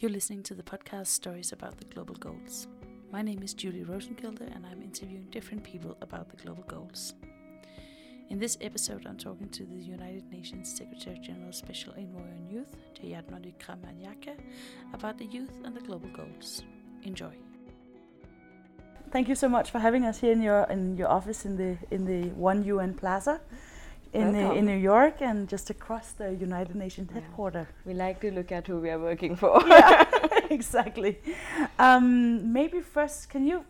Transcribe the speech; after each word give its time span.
You're 0.00 0.10
listening 0.10 0.42
to 0.44 0.54
the 0.54 0.62
podcast 0.62 1.08
Stories 1.08 1.52
About 1.52 1.76
the 1.76 1.84
Global 1.84 2.14
Goals. 2.14 2.68
My 3.12 3.20
name 3.20 3.42
is 3.42 3.52
Julie 3.52 3.84
Rosenkilde, 3.84 4.40
and 4.40 4.64
I'm 4.64 4.80
interviewing 4.80 5.26
different 5.30 5.62
people 5.62 5.94
about 6.00 6.30
the 6.30 6.38
global 6.38 6.62
goals. 6.62 7.12
In 8.30 8.38
this 8.38 8.56
episode, 8.62 9.04
I'm 9.06 9.18
talking 9.18 9.50
to 9.50 9.66
the 9.66 9.76
United 9.76 10.24
Nations 10.32 10.74
Secretary 10.74 11.18
General 11.18 11.52
Special 11.52 11.92
Envoy 11.98 12.20
on 12.22 12.48
Youth, 12.50 12.74
Jayathma 12.94 13.44
Wickramanayake, 13.44 14.38
about 14.94 15.18
the 15.18 15.26
youth 15.26 15.52
and 15.66 15.76
the 15.76 15.82
global 15.82 16.08
goals. 16.16 16.62
Enjoy. 17.02 17.34
Thank 19.10 19.28
you 19.28 19.34
so 19.34 19.50
much 19.50 19.70
for 19.70 19.80
having 19.80 20.06
us 20.06 20.18
here 20.18 20.32
in 20.32 20.40
your 20.40 20.62
in 20.70 20.96
your 20.96 21.08
office 21.08 21.44
in 21.44 21.58
the 21.58 21.76
in 21.90 22.06
the 22.06 22.30
One 22.30 22.64
UN 22.64 22.94
Plaza 22.94 23.42
in 24.12 24.34
uh, 24.34 24.52
in 24.52 24.66
New 24.66 24.76
York 24.76 25.22
and 25.22 25.48
just 25.48 25.70
across 25.70 26.12
the 26.12 26.34
United 26.34 26.74
Nations 26.74 27.08
yeah. 27.10 27.20
headquarters. 27.20 27.66
We 27.84 27.94
like 27.94 28.20
to 28.20 28.30
look 28.30 28.52
at 28.52 28.66
who 28.66 28.78
we 28.80 28.90
are 28.90 28.98
working 28.98 29.36
for. 29.36 29.62
yeah, 29.66 30.04
exactly. 30.50 31.18
Um, 31.78 32.52
maybe 32.52 32.80
first, 32.80 33.30
can 33.30 33.46
you 33.46 33.64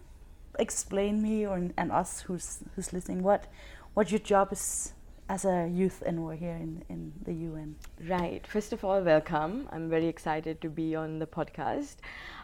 explain 0.58 1.22
me 1.22 1.46
or 1.46 1.56
and 1.76 1.92
us 1.92 2.20
who's 2.22 2.60
who's 2.74 2.92
listening 2.92 3.22
what 3.22 3.46
what 3.94 4.10
your 4.10 4.20
job 4.20 4.52
is 4.52 4.92
as 5.28 5.44
a 5.44 5.68
youth 5.72 6.02
envoy 6.04 6.36
here 6.36 6.56
in, 6.56 6.82
in 6.88 7.12
the 7.24 7.32
UN? 7.32 7.76
Right. 8.08 8.46
First 8.46 8.72
of 8.72 8.84
all, 8.84 9.00
welcome. 9.02 9.68
I'm 9.70 9.88
very 9.88 10.06
excited 10.06 10.60
to 10.62 10.68
be 10.68 10.96
on 10.96 11.18
the 11.18 11.26
podcast. 11.26 11.96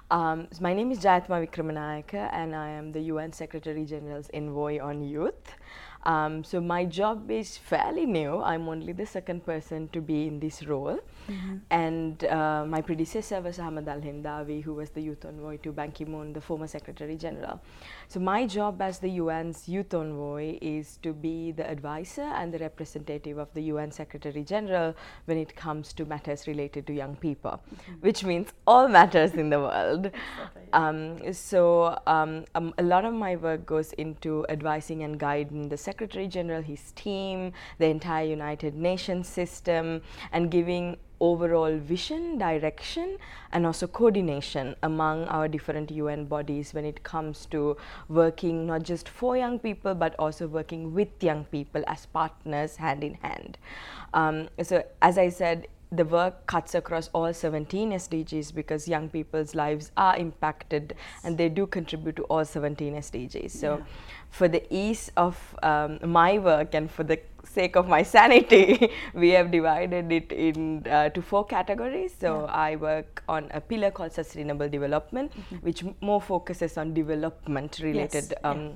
Um, 0.09 0.47
so 0.53 0.63
my 0.63 0.73
name 0.73 0.93
is 0.93 1.01
Jayathma 1.01 1.45
Wickramanayake, 1.45 2.15
and 2.15 2.55
I 2.55 2.69
am 2.69 2.93
the 2.93 3.01
UN 3.13 3.33
Secretary 3.33 3.85
General's 3.85 4.31
envoy 4.33 4.79
on 4.81 5.03
youth. 5.03 5.55
Um, 6.07 6.45
so 6.45 6.61
my 6.61 6.85
job 6.85 7.31
is 7.33 7.57
fairly 7.57 8.07
new. 8.07 8.41
I'm 8.41 8.69
only 8.69 8.93
the 8.93 9.05
second 9.05 9.45
person 9.45 9.89
to 9.89 10.01
be 10.01 10.29
in 10.29 10.39
this 10.39 10.65
role. 10.65 11.01
Mm-hmm. 11.29 11.57
And 11.71 12.25
uh, 12.27 12.65
my 12.65 12.81
predecessor 12.81 13.41
was 13.41 13.59
Ahmad 13.59 13.87
Alhendawi, 13.87 14.63
who 14.63 14.75
was 14.75 14.91
the 14.91 15.01
youth 15.01 15.25
envoy 15.25 15.57
to 15.65 15.73
Ban 15.73 15.91
Ki 15.91 16.05
moon, 16.05 16.33
the 16.33 16.41
former 16.41 16.69
Secretary 16.69 17.17
General. 17.17 17.61
So, 18.07 18.21
my 18.21 18.47
job 18.47 18.81
as 18.81 19.01
the 19.01 19.19
UN's 19.19 19.69
youth 19.69 19.93
envoy 19.95 20.59
is 20.63 20.99
to 21.03 21.13
be 21.13 21.51
the 21.51 21.69
advisor 21.69 22.23
and 22.23 22.55
the 22.55 22.59
representative 22.61 23.39
of 23.39 23.53
the 23.55 23.63
UN 23.63 23.91
Secretary 23.91 24.45
General 24.45 24.95
when 25.25 25.39
it 25.39 25.57
comes 25.57 25.93
to 25.95 26.05
matters 26.05 26.47
related 26.47 26.87
to 26.87 26.93
young 26.93 27.17
people, 27.17 27.61
mm-hmm. 27.75 27.95
which 27.95 28.23
means 28.23 28.53
all 28.65 28.87
matters 28.87 29.33
in 29.33 29.51
the 29.51 29.59
world. 29.59 30.11
Um, 30.73 31.33
so, 31.33 31.99
um, 32.07 32.45
um, 32.55 32.75
a 32.77 32.83
lot 32.83 33.05
of 33.05 33.15
my 33.15 33.37
work 33.37 33.65
goes 33.65 33.93
into 33.95 34.45
advising 34.49 35.05
and 35.05 35.19
guiding 35.19 35.69
the 35.69 35.77
Secretary 35.77 35.96
General, 36.29 36.63
his 36.63 36.93
team, 36.93 37.53
the 37.79 37.87
entire 37.87 38.27
United 38.27 38.75
Nations 38.75 39.29
system, 39.29 40.03
and 40.33 40.51
giving 40.51 40.97
overall 41.21 41.77
vision, 41.79 42.39
direction, 42.39 43.17
and 43.53 43.67
also 43.67 43.87
coordination 43.87 44.77
among 44.83 45.25
our 45.29 45.49
different 45.49 45.91
UN 45.91 46.27
bodies 46.27 46.75
when 46.75 46.85
it 46.85 47.03
comes 47.03 47.47
to 47.47 47.77
working 48.09 48.67
not 48.67 48.83
just 48.83 49.09
for 49.09 49.37
young 49.37 49.59
people 49.59 49.95
but 49.95 50.15
also 50.19 50.47
working 50.47 50.95
with 50.95 51.09
young 51.23 51.45
people 51.45 51.83
as 51.87 52.07
partners 52.07 52.77
hand 52.77 53.03
in 53.03 53.15
hand. 53.15 53.59
Um, 54.13 54.49
so, 54.63 54.85
as 55.01 55.19
I 55.19 55.31
said, 55.31 55.69
the 55.93 56.05
work 56.05 56.47
cuts 56.47 56.75
across 56.75 57.09
all 57.13 57.33
17 57.33 57.93
SDGs 57.93 58.55
because 58.55 58.89
young 58.89 59.09
people's 59.09 59.55
lives 59.55 59.93
are 59.97 60.17
impacted 60.17 60.95
and 61.23 61.39
they 61.39 61.49
do 61.49 61.67
contribute 61.67 62.17
to 62.17 62.23
all 62.25 62.45
17 62.45 62.95
SDGs. 62.95 63.51
So, 63.51 63.79
yeah. 63.79 63.85
for 64.31 64.49
the 64.49 64.63
ease 64.75 65.13
of 65.17 65.39
um, 65.63 65.99
my 66.03 66.39
work 66.39 66.75
and 66.75 66.91
for 66.91 67.05
the 67.05 67.21
sake 67.45 67.77
of 67.77 67.89
my 67.89 68.03
sanity, 68.03 68.91
we 69.15 69.31
have 69.31 69.53
divided 69.53 70.11
it 70.11 70.33
in 70.33 70.85
uh, 70.89 71.11
to 71.11 71.23
four 71.23 71.45
categories. 71.45 72.15
So, 72.19 72.47
yeah. 72.47 72.53
I 72.53 72.77
work 72.77 73.23
on 73.29 73.49
a 73.53 73.61
pillar 73.61 73.93
called 73.93 74.13
sustainable 74.13 74.69
development, 74.69 75.33
mm-hmm. 75.33 75.57
which 75.57 75.85
more 76.01 76.21
focuses 76.21 76.77
on 76.77 76.95
development 76.95 77.79
related. 77.81 78.25
Yes. 78.31 78.35
Um, 78.43 78.61
yeah 78.61 78.71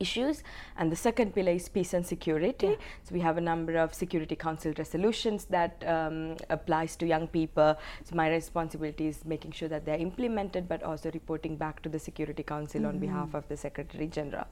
issues. 0.00 0.42
And 0.76 0.90
the 0.92 0.96
second 0.96 1.34
pillar 1.34 1.52
is 1.52 1.68
peace 1.68 1.94
and 1.94 2.06
security. 2.06 2.68
Yeah. 2.68 2.76
So 3.02 3.14
we 3.14 3.20
have 3.20 3.36
a 3.36 3.40
number 3.40 3.76
of 3.76 3.94
Security 3.94 4.36
Council 4.36 4.72
resolutions 4.78 5.46
that 5.46 5.82
um, 5.86 6.36
applies 6.50 6.96
to 6.96 7.06
young 7.06 7.26
people. 7.26 7.76
So 8.04 8.14
my 8.14 8.28
responsibility 8.28 9.08
is 9.08 9.24
making 9.24 9.52
sure 9.52 9.68
that 9.68 9.84
they're 9.84 9.98
implemented, 9.98 10.68
but 10.68 10.82
also 10.82 11.10
reporting 11.12 11.56
back 11.56 11.82
to 11.82 11.88
the 11.88 11.98
Security 11.98 12.42
Council 12.42 12.80
mm-hmm. 12.80 12.88
on 12.88 12.98
behalf 12.98 13.34
of 13.34 13.48
the 13.48 13.56
Secretary 13.56 14.06
General. 14.06 14.46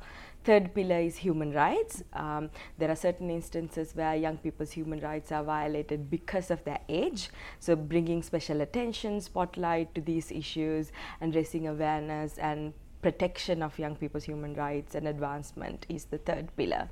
Third 0.44 0.74
pillar 0.74 1.00
is 1.00 1.16
human 1.16 1.52
rights. 1.52 2.04
Um, 2.12 2.50
there 2.78 2.90
are 2.90 2.96
certain 2.96 3.30
instances 3.30 3.94
where 3.94 4.14
young 4.14 4.38
people's 4.38 4.70
human 4.70 5.00
rights 5.00 5.32
are 5.32 5.42
violated 5.42 6.08
because 6.08 6.50
of 6.50 6.62
their 6.64 6.78
age. 6.88 7.30
So 7.58 7.74
bringing 7.74 8.22
special 8.22 8.60
attention, 8.60 9.20
spotlight 9.20 9.94
to 9.96 10.00
these 10.00 10.30
issues, 10.30 10.92
and 11.20 11.34
raising 11.34 11.66
awareness 11.66 12.38
and 12.38 12.72
protection 13.06 13.62
of 13.62 13.78
young 13.78 13.94
people's 13.94 14.24
human 14.24 14.52
rights 14.54 14.96
and 14.96 15.06
advancement 15.06 15.86
is 15.88 16.06
the 16.06 16.18
third 16.18 16.48
pillar. 16.56 16.88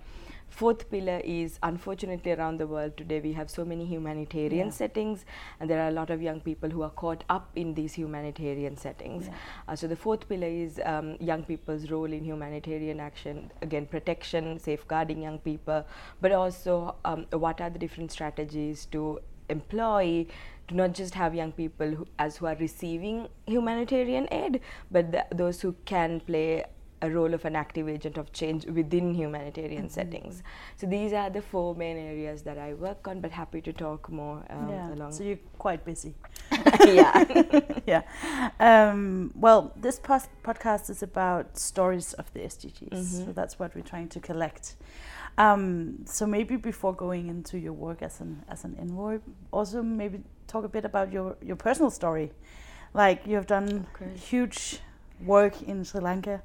Fourth 0.49 0.89
pillar 0.89 1.21
is 1.25 1.59
unfortunately 1.65 2.31
around 2.31 2.59
the 2.59 2.69
world 2.69 2.97
today 2.97 3.19
we 3.19 3.33
have 3.33 3.51
so 3.51 3.65
many 3.65 3.85
humanitarian 3.85 4.69
yeah. 4.69 4.79
settings 4.83 5.25
and 5.59 5.69
there 5.69 5.81
are 5.83 5.89
a 5.89 5.97
lot 5.97 6.11
of 6.11 6.23
young 6.23 6.41
people 6.41 6.71
who 6.71 6.83
are 6.83 6.95
caught 7.03 7.25
up 7.29 7.51
in 7.57 7.75
these 7.75 7.95
humanitarian 7.95 8.77
settings. 8.77 9.27
Yeah. 9.27 9.35
Uh, 9.67 9.75
so 9.75 9.89
the 9.89 9.97
fourth 9.97 10.29
pillar 10.29 10.47
is 10.47 10.81
um, 10.85 11.17
young 11.19 11.43
people's 11.43 11.91
role 11.91 12.13
in 12.13 12.23
humanitarian 12.23 13.01
action, 13.01 13.51
again 13.61 13.87
protection, 13.87 14.61
safeguarding 14.61 15.21
young 15.21 15.41
people, 15.41 15.85
but 16.21 16.31
also 16.31 16.95
um, 17.05 17.27
what 17.33 17.61
are 17.61 17.71
the 17.71 17.79
different 17.81 18.13
strategies 18.13 18.87
to 18.93 19.19
employ 19.49 20.27
to 20.69 20.75
not 20.75 20.95
just 20.95 21.15
have 21.15 21.35
young 21.35 21.53
people 21.53 21.91
who, 21.91 22.07
as 22.19 22.37
who 22.37 22.47
are 22.47 22.57
receiving 22.57 23.29
humanitarian 23.47 24.29
aid, 24.31 24.61
but 24.91 25.13
the, 25.13 25.27
those 25.31 25.61
who 25.61 25.75
can 25.85 26.21
play 26.21 26.65
a 27.05 27.11
role 27.11 27.35
of 27.35 27.45
an 27.45 27.55
active 27.55 27.89
agent 27.89 28.17
of 28.17 28.33
change 28.33 28.65
within 28.67 29.15
humanitarian 29.15 29.85
mm-hmm. 29.85 29.89
settings. 29.89 30.43
So 30.77 30.87
these 30.87 31.13
are 31.13 31.29
the 31.31 31.43
four 31.43 31.75
main 31.75 31.99
areas 31.99 32.43
that 32.43 32.59
I 32.59 32.75
work 32.75 33.07
on, 33.07 33.21
but 33.21 33.31
happy 33.31 33.61
to 33.63 33.73
talk 33.73 34.11
more 34.11 34.43
um, 34.51 34.69
yeah. 34.71 34.95
along. 34.95 35.13
So 35.13 35.25
you're 35.25 35.45
quite 35.59 35.85
busy. 35.85 36.15
yeah. 36.87 37.25
yeah. 37.87 38.03
Um, 38.59 39.33
well, 39.35 39.73
this 39.77 39.99
pos- 39.99 40.29
podcast 40.43 40.89
is 40.89 41.03
about 41.03 41.59
stories 41.59 42.15
of 42.15 42.33
the 42.33 42.41
SDGs. 42.41 42.89
Mm-hmm. 42.89 43.25
So 43.27 43.33
that's 43.33 43.59
what 43.59 43.75
we're 43.75 43.83
trying 43.83 44.09
to 44.09 44.21
collect. 44.21 44.77
Um, 45.37 46.05
so 46.07 46.27
maybe 46.27 46.57
before 46.57 46.95
going 46.95 47.29
into 47.29 47.59
your 47.59 47.73
work 47.73 48.03
as 48.03 48.21
an 48.21 48.45
as 48.49 48.65
an 48.65 48.77
envoy, 48.81 49.19
also 49.51 49.83
maybe 49.83 50.21
talk 50.47 50.65
a 50.65 50.69
bit 50.69 50.85
about 50.85 51.13
your 51.13 51.37
your 51.43 51.57
personal 51.57 51.91
story. 51.91 52.33
Like 52.93 53.27
you 53.27 53.35
have 53.35 53.47
done 53.47 53.87
okay. 53.95 54.17
huge 54.17 54.81
work 55.25 55.63
in 55.63 55.85
Sri 55.85 56.01
Lanka. 56.01 56.43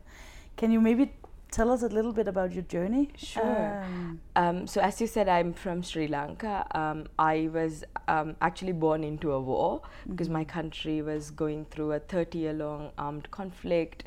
Can 0.58 0.72
you 0.72 0.82
maybe 0.82 1.14
tell 1.52 1.72
us 1.72 1.84
a 1.84 1.88
little 1.88 2.14
bit 2.14 2.28
about 2.28 2.52
your 2.52 2.64
journey? 2.64 3.10
Sure. 3.16 3.84
Um, 3.84 4.22
um, 4.36 4.68
so, 4.68 4.82
as 4.82 5.00
you 5.02 5.08
said, 5.08 5.28
I'm 5.28 5.54
from 5.54 5.84
Sri 5.84 6.08
Lanka. 6.08 6.66
Um, 6.72 7.06
I 7.18 7.50
was 7.52 7.84
um, 8.08 8.36
actually 8.42 8.74
born 8.74 9.04
into 9.04 9.32
a 9.32 9.40
war 9.40 9.80
mm-hmm. 9.80 10.12
because 10.12 10.30
my 10.30 10.44
country 10.44 11.02
was 11.02 11.32
going 11.32 11.66
through 11.66 11.94
a 11.94 12.00
30 12.00 12.38
year 12.38 12.54
long 12.54 12.92
armed 12.98 13.30
conflict. 13.32 14.04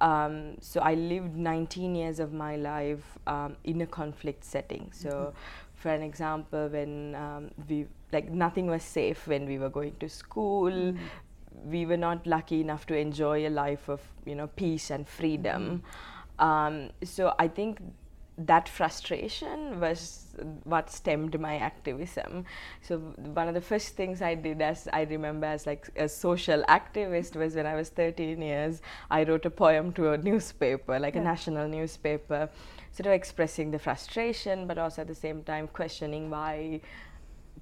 Um, 0.00 0.56
so 0.60 0.80
I 0.80 0.94
lived 0.94 1.36
19 1.36 1.94
years 1.94 2.20
of 2.20 2.32
my 2.32 2.56
life 2.56 3.18
um, 3.26 3.56
in 3.64 3.80
a 3.82 3.86
conflict 3.86 4.44
setting. 4.44 4.90
So, 4.92 5.08
mm-hmm. 5.08 5.36
for 5.74 5.90
an 5.90 6.02
example, 6.02 6.68
when 6.68 7.14
um, 7.14 7.50
we 7.68 7.86
like 8.12 8.30
nothing 8.30 8.66
was 8.66 8.82
safe 8.82 9.26
when 9.26 9.46
we 9.46 9.58
were 9.58 9.68
going 9.68 9.94
to 10.00 10.08
school. 10.08 10.70
Mm-hmm. 10.70 11.70
We 11.70 11.84
were 11.84 11.96
not 11.96 12.26
lucky 12.26 12.60
enough 12.60 12.86
to 12.86 12.96
enjoy 12.96 13.46
a 13.46 13.50
life 13.50 13.88
of 13.88 14.00
you 14.24 14.34
know 14.34 14.46
peace 14.46 14.90
and 14.90 15.06
freedom. 15.06 15.82
Mm-hmm. 16.38 17.04
so 17.04 17.34
I 17.38 17.48
think 17.48 17.80
that 18.46 18.68
frustration 18.68 19.80
was 19.80 20.29
what 20.64 20.90
stemmed 20.90 21.38
my 21.40 21.56
activism. 21.56 22.44
So 22.82 22.98
one 22.98 23.48
of 23.48 23.54
the 23.54 23.60
first 23.60 23.96
things 23.96 24.22
I 24.22 24.34
did 24.34 24.60
as 24.62 24.88
I 24.92 25.02
remember 25.02 25.46
as 25.46 25.66
like 25.66 25.88
a 25.96 26.08
social 26.08 26.62
activist 26.68 27.36
was 27.36 27.54
when 27.54 27.66
I 27.66 27.74
was 27.74 27.88
13 27.90 28.40
years, 28.40 28.82
I 29.10 29.24
wrote 29.24 29.44
a 29.46 29.50
poem 29.50 29.92
to 29.92 30.12
a 30.12 30.18
newspaper, 30.18 30.98
like 30.98 31.14
yeah. 31.14 31.20
a 31.22 31.24
national 31.24 31.68
newspaper, 31.68 32.48
sort 32.92 33.06
of 33.06 33.12
expressing 33.12 33.70
the 33.70 33.78
frustration, 33.78 34.66
but 34.66 34.78
also 34.78 35.02
at 35.02 35.08
the 35.08 35.14
same 35.14 35.42
time 35.42 35.68
questioning 35.68 36.30
why 36.30 36.80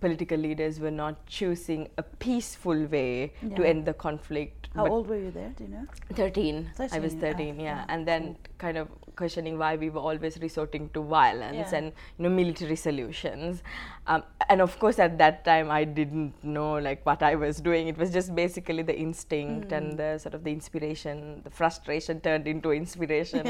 political 0.01 0.39
leaders 0.39 0.81
were 0.81 0.91
not 0.91 1.27
choosing 1.27 1.89
a 1.99 2.03
peaceful 2.03 2.87
way 2.87 3.33
yeah. 3.43 3.57
to 3.57 3.67
end 3.67 3.85
the 3.85 3.95
conflict. 3.95 4.69
How 4.75 4.87
old 4.87 5.09
were 5.09 5.19
you 5.19 5.31
there? 5.31 5.53
Do 5.57 5.65
you 5.65 5.71
know? 5.71 5.87
13. 6.15 6.71
13 6.77 6.99
I 6.99 7.03
was 7.03 7.15
13, 7.15 7.59
yeah. 7.59 7.85
And 7.89 8.07
then 8.07 8.37
kind 8.59 8.77
of 8.77 8.89
questioning 9.17 9.59
why 9.59 9.75
we 9.75 9.91
were 9.91 10.01
always 10.01 10.39
resorting 10.41 10.89
to 10.95 11.03
violence 11.03 11.73
yeah. 11.73 11.79
and 11.79 11.87
you 12.17 12.23
know 12.23 12.29
military 12.29 12.77
solutions. 12.77 13.63
Um, 14.07 14.23
and 14.49 14.61
of 14.61 14.79
course, 14.79 14.99
at 14.99 15.19
that 15.19 15.45
time, 15.45 15.71
I 15.71 15.85
didn't 15.85 16.33
know 16.45 16.75
like 16.75 17.05
what 17.05 17.23
I 17.23 17.35
was 17.35 17.61
doing. 17.61 17.89
It 17.89 17.99
was 17.99 18.13
just 18.13 18.35
basically 18.35 18.83
the 18.83 18.97
instinct 18.97 19.71
mm. 19.71 19.77
and 19.77 19.99
the 19.99 20.19
sort 20.19 20.35
of 20.35 20.45
the 20.45 20.53
inspiration, 20.53 21.41
the 21.45 21.51
frustration 21.51 22.21
turned 22.21 22.47
into 22.47 22.71
inspiration. 22.73 23.47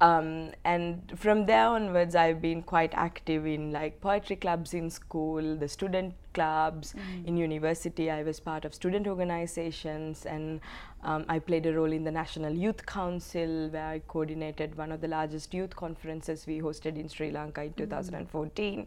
Um, 0.00 0.52
and 0.64 1.12
from 1.16 1.44
there 1.44 1.66
onwards, 1.66 2.14
I've 2.14 2.40
been 2.40 2.62
quite 2.62 2.92
active 2.94 3.46
in 3.46 3.70
like 3.70 4.00
poetry 4.00 4.36
clubs 4.36 4.72
in 4.72 4.88
school, 4.88 5.56
the 5.56 5.68
student 5.68 6.14
clubs. 6.32 6.94
In 7.26 7.36
university, 7.36 8.10
I 8.10 8.22
was 8.22 8.40
part 8.40 8.64
of 8.64 8.72
student 8.72 9.06
organizations 9.06 10.24
and 10.24 10.60
um, 11.02 11.26
I 11.28 11.38
played 11.38 11.66
a 11.66 11.74
role 11.74 11.92
in 11.92 12.04
the 12.04 12.10
National 12.10 12.52
Youth 12.52 12.86
Council 12.86 13.68
where 13.68 13.88
I 13.88 13.98
coordinated 14.08 14.78
one 14.78 14.90
of 14.90 15.02
the 15.02 15.08
largest 15.08 15.52
youth 15.52 15.76
conferences 15.76 16.46
we 16.46 16.60
hosted 16.60 16.96
in 16.96 17.08
Sri 17.08 17.30
Lanka 17.30 17.62
in 17.64 17.74
2014. 17.74 18.86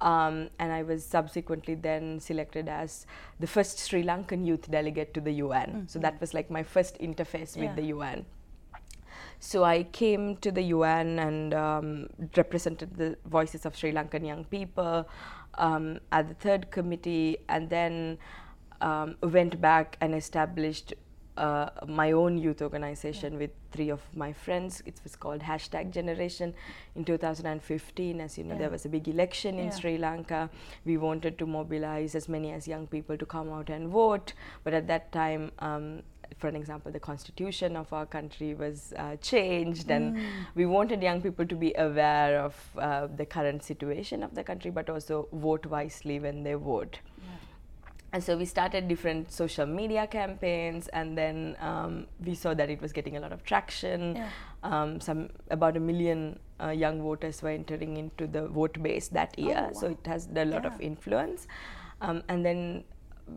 Um, 0.00 0.50
and 0.58 0.72
I 0.72 0.82
was 0.82 1.04
subsequently 1.04 1.76
then 1.76 2.20
selected 2.20 2.68
as 2.68 3.06
the 3.40 3.46
first 3.46 3.78
Sri 3.78 4.02
Lankan 4.02 4.44
youth 4.46 4.70
delegate 4.70 5.14
to 5.14 5.20
the 5.20 5.32
UN. 5.34 5.86
So 5.88 5.98
that 6.00 6.20
was 6.20 6.34
like 6.34 6.50
my 6.50 6.62
first 6.62 6.98
interface 6.98 7.56
Yeah. 7.56 7.66
with 7.68 7.76
the 7.76 7.84
UN. 7.86 8.26
So 9.44 9.62
I 9.62 9.82
came 9.82 10.36
to 10.38 10.50
the 10.50 10.62
UN 10.76 11.18
and 11.18 11.52
um, 11.52 12.08
represented 12.34 12.96
the 12.96 13.18
voices 13.26 13.66
of 13.66 13.76
Sri 13.76 13.92
Lankan 13.92 14.26
young 14.26 14.44
people 14.44 15.06
um, 15.58 16.00
at 16.12 16.28
the 16.28 16.34
third 16.34 16.70
committee, 16.70 17.36
and 17.50 17.68
then 17.68 18.16
um, 18.80 19.16
went 19.22 19.60
back 19.60 19.98
and 20.00 20.14
established 20.14 20.94
uh, 21.36 21.68
my 21.86 22.12
own 22.12 22.38
youth 22.38 22.62
organization 22.62 23.36
with 23.36 23.50
three 23.70 23.90
of 23.90 24.00
my 24.14 24.32
friends. 24.32 24.82
It 24.86 24.98
was 25.04 25.14
called 25.14 25.42
Hashtag 25.42 25.90
Generation 25.90 26.54
in 26.94 27.04
2015. 27.04 28.20
As 28.22 28.38
you 28.38 28.44
know, 28.44 28.54
Yeah. 28.54 28.60
there 28.60 28.70
was 28.70 28.86
a 28.86 28.88
big 28.88 29.08
election 29.08 29.58
in 29.58 29.66
Yeah. 29.66 29.72
Sri 29.72 29.98
Lanka. 29.98 30.48
We 30.86 30.96
wanted 30.96 31.38
to 31.38 31.46
mobilize 31.46 32.14
as 32.14 32.30
many 32.30 32.50
as 32.52 32.66
young 32.66 32.86
people 32.86 33.18
to 33.18 33.26
come 33.26 33.52
out 33.52 33.68
and 33.68 33.88
vote, 33.88 34.32
but 34.62 34.72
at 34.72 34.86
that 34.86 35.12
time, 35.12 35.50
um, 35.58 36.02
for 36.38 36.48
an 36.48 36.56
example, 36.56 36.92
the 36.92 37.00
constitution 37.00 37.76
of 37.76 37.92
our 37.92 38.06
country 38.06 38.54
was 38.54 38.92
uh, 38.96 39.16
changed, 39.16 39.90
and 39.90 40.18
we 40.54 40.66
wanted 40.66 41.02
young 41.02 41.20
people 41.22 41.46
to 41.46 41.54
be 41.54 41.74
aware 41.76 42.40
of 42.40 42.54
uh, 42.78 43.06
the 43.06 43.26
current 43.26 43.62
situation 43.62 44.22
of 44.22 44.34
the 44.34 44.44
country, 44.44 44.70
but 44.70 44.88
also 44.90 45.28
vote 45.32 45.66
wisely 45.66 46.18
when 46.18 46.42
they 46.42 46.54
vote. 46.54 46.98
And 48.12 48.22
so 48.22 48.36
we 48.36 48.44
started 48.44 48.86
different 48.86 49.32
social 49.32 49.66
media 49.66 50.06
campaigns, 50.06 50.86
and 50.88 51.18
then 51.18 51.56
um, 51.60 52.06
we 52.24 52.36
saw 52.36 52.54
that 52.54 52.70
it 52.70 52.80
was 52.80 52.92
getting 52.92 53.16
a 53.16 53.20
lot 53.20 53.32
of 53.32 53.42
traction. 53.42 54.14
Yeah. 54.14 54.28
Um, 54.62 55.00
some 55.00 55.30
about 55.50 55.76
a 55.76 55.80
million 55.80 56.38
uh, 56.60 56.68
young 56.68 57.02
voters 57.02 57.42
were 57.42 57.50
entering 57.50 57.96
into 57.96 58.28
the 58.28 58.46
vote 58.46 58.80
base 58.80 59.08
that 59.08 59.36
year, 59.36 59.70
so 59.72 59.88
wow. 59.88 59.92
it 59.94 60.06
has 60.06 60.28
a 60.34 60.44
lot 60.44 60.64
of 60.64 60.80
influence. 60.80 61.48
Um, 62.00 62.22
and 62.28 62.46
then 62.46 62.84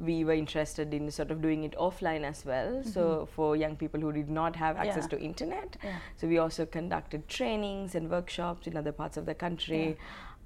we 0.03 0.23
were 0.25 0.33
interested 0.33 0.93
in 0.93 1.09
sort 1.09 1.31
of 1.31 1.41
doing 1.41 1.63
it 1.63 1.73
offline 1.77 2.23
as 2.23 2.43
well. 2.45 2.83
So 2.83 3.27
for 3.35 3.55
young 3.55 3.75
people 3.77 3.99
who 4.01 4.11
did 4.11 4.29
not 4.29 4.55
have 4.55 4.75
access 4.77 5.05
Mm-hmm. 5.07 5.13
Yeah. 5.15 5.19
to 5.19 5.25
internet, 5.25 5.77
Yeah. 5.83 5.95
so 6.17 6.27
we 6.27 6.37
also 6.39 6.65
conducted 6.65 7.27
trainings 7.29 7.95
and 7.95 8.09
workshops 8.09 8.67
in 8.67 8.75
other 8.77 8.91
parts 8.91 9.17
of 9.17 9.25
the 9.25 9.33
country. 9.35 9.97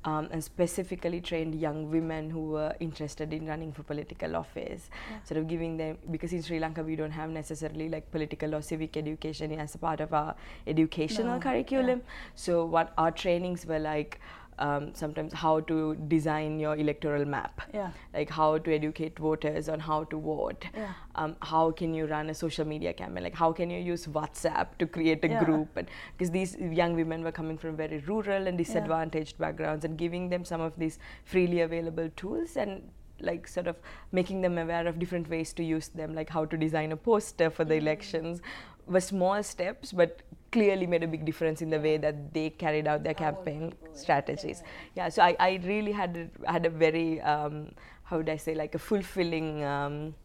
Um, 0.04 0.30
and 0.32 0.44
specifically 0.44 1.22
trained 1.22 1.54
young 1.54 1.92
women 1.92 2.32
who 2.32 2.46
were 2.54 2.76
interested 2.80 3.32
in 3.32 3.46
running 3.46 3.72
for 3.72 3.84
political 3.84 4.36
office, 4.36 4.90
sort 5.24 5.38
of 5.40 5.48
giving 5.48 5.78
them 5.78 6.00
because 6.10 6.34
in 6.34 6.42
Sri 6.42 6.58
Lanka 6.60 6.82
we 6.82 6.96
don't 6.96 7.12
have 7.12 7.30
necessarily 7.30 7.88
like 7.88 8.10
political 8.10 8.56
or 8.56 8.64
civic 8.64 8.98
education 8.98 9.52
as 9.60 9.76
a 9.76 9.78
part 9.78 10.00
of 10.00 10.12
our 10.12 10.34
educational 10.66 11.36
No, 11.36 11.40
curriculum. 11.40 12.02
So 12.34 12.66
what 12.66 12.94
our 12.98 13.12
trainings 13.12 13.68
were 13.68 13.78
like 13.78 14.20
um, 14.66 14.94
sometimes 14.94 15.34
how 15.34 15.60
to 15.72 15.96
design 16.14 16.60
your 16.60 16.76
electoral 16.84 17.26
map, 17.26 17.62
Yeah. 17.74 17.92
like 18.14 18.30
how 18.30 18.50
to 18.68 18.74
educate 18.76 19.18
voters 19.28 19.70
on 19.76 19.80
how 19.80 20.04
to 20.14 20.20
vote. 20.20 20.66
Yeah. 20.74 20.94
Um, 21.16 21.36
how 21.42 21.72
can 21.82 21.94
you 21.94 22.06
run 22.06 22.30
a 22.30 22.38
social 22.44 22.66
media 22.74 22.94
campaign? 22.94 23.24
Like 23.24 23.36
how 23.44 23.52
can 23.52 23.70
you 23.70 23.80
use 23.80 24.08
WhatsApp 24.20 24.78
to 24.84 24.86
create 24.86 25.26
a 25.26 25.34
Yeah. 25.34 25.44
group? 25.44 25.76
And 25.84 25.90
because 26.14 26.32
these 26.40 26.56
young 26.82 26.96
women 26.96 27.24
were 27.24 27.36
coming 27.42 27.58
from 27.58 27.76
very 27.84 28.00
rural 28.14 28.48
and 28.48 28.58
disadvantaged 28.58 29.38
backgrounds, 29.38 29.86
and 29.86 29.98
giving 30.08 30.30
them 30.30 30.46
some 30.46 30.62
of 30.62 30.78
these 30.78 31.00
freely 31.36 31.62
available 31.62 32.10
tools 32.16 32.58
and 32.58 32.92
like 33.24 33.48
sort 33.48 33.68
of 33.68 33.76
making 34.12 34.42
them 34.42 34.58
aware 34.58 34.88
of 34.88 34.98
different 34.98 35.30
ways 35.30 35.54
to 35.54 35.64
use 35.64 35.90
them, 35.90 36.16
like 36.16 36.30
how 36.30 36.44
to 36.44 36.58
design 36.58 36.92
a 36.92 36.98
poster 36.98 37.50
for 37.58 37.64
the 37.64 37.76
elections, 37.76 38.42
were 38.92 39.02
small 39.02 39.42
steps, 39.44 39.92
but 39.92 40.22
clearly 40.52 40.86
made 40.86 41.04
a 41.04 41.08
big 41.08 41.26
difference 41.26 41.62
in 41.62 41.70
the 41.70 41.80
way 41.80 41.98
that 41.98 42.34
they 42.34 42.50
carried 42.50 42.88
out 42.88 43.04
their 43.04 43.14
campaign 43.14 43.74
strategies. 43.94 44.64
Yeah, 44.96 45.10
so 45.10 45.24
I, 45.24 45.36
I 45.40 45.60
really 45.64 45.94
had 45.94 46.30
a, 46.46 46.52
had 46.52 46.66
a 46.66 46.70
very 46.70 47.22
um, 47.22 47.72
how 48.04 48.18
would 48.18 48.30
I 48.30 48.38
say 48.38 48.54
like 48.56 48.76
a 48.76 48.80
fulfilling. 48.80 49.64
Um, 49.64 50.16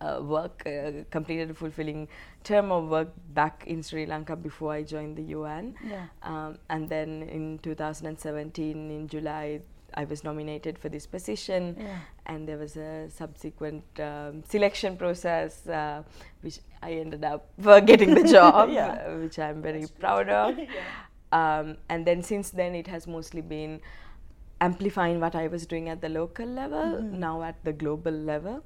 uh, 0.00 0.18
work, 0.22 0.62
uh, 0.66 1.04
completed 1.10 1.50
a 1.50 1.54
fulfilling 1.54 2.08
term 2.42 2.72
of 2.72 2.88
work 2.88 3.08
back 3.34 3.64
in 3.66 3.82
Sri 3.82 4.06
Lanka 4.06 4.34
before 4.34 4.72
I 4.72 4.82
joined 4.82 5.16
the 5.16 5.22
UN. 5.36 5.74
Yeah. 5.86 6.06
Um, 6.22 6.56
and 6.70 6.88
then 6.88 7.22
in 7.24 7.58
2017, 7.58 8.90
in 8.90 9.08
July, 9.08 9.60
I 9.92 10.04
was 10.04 10.24
nominated 10.24 10.78
for 10.78 10.88
this 10.88 11.06
position, 11.06 11.76
Yeah. 11.78 11.98
and 12.26 12.48
there 12.48 12.56
was 12.56 12.76
a 12.76 13.10
subsequent 13.10 13.84
um, 14.00 14.42
selection 14.48 14.96
process, 14.96 15.66
uh, 15.66 16.02
which 16.40 16.60
I 16.82 16.92
ended 16.92 17.24
up 17.24 17.48
uh, 17.66 17.80
getting 17.80 18.14
the 18.14 18.24
job, 18.24 18.70
Yeah. 18.72 19.14
which 19.16 19.38
I'm 19.38 19.62
very 19.62 19.86
proud 19.98 20.28
of. 20.28 20.58
um, 21.32 21.76
and 21.88 22.06
then 22.06 22.22
since 22.22 22.50
then, 22.50 22.74
it 22.74 22.86
has 22.86 23.06
mostly 23.06 23.40
been 23.42 23.80
amplifying 24.60 25.20
what 25.20 25.34
I 25.34 25.46
was 25.46 25.66
doing 25.66 25.88
at 25.88 26.00
the 26.00 26.08
local 26.08 26.46
level, 26.46 27.00
now 27.02 27.42
at 27.42 27.62
the 27.64 27.72
global 27.72 28.12
level. 28.12 28.62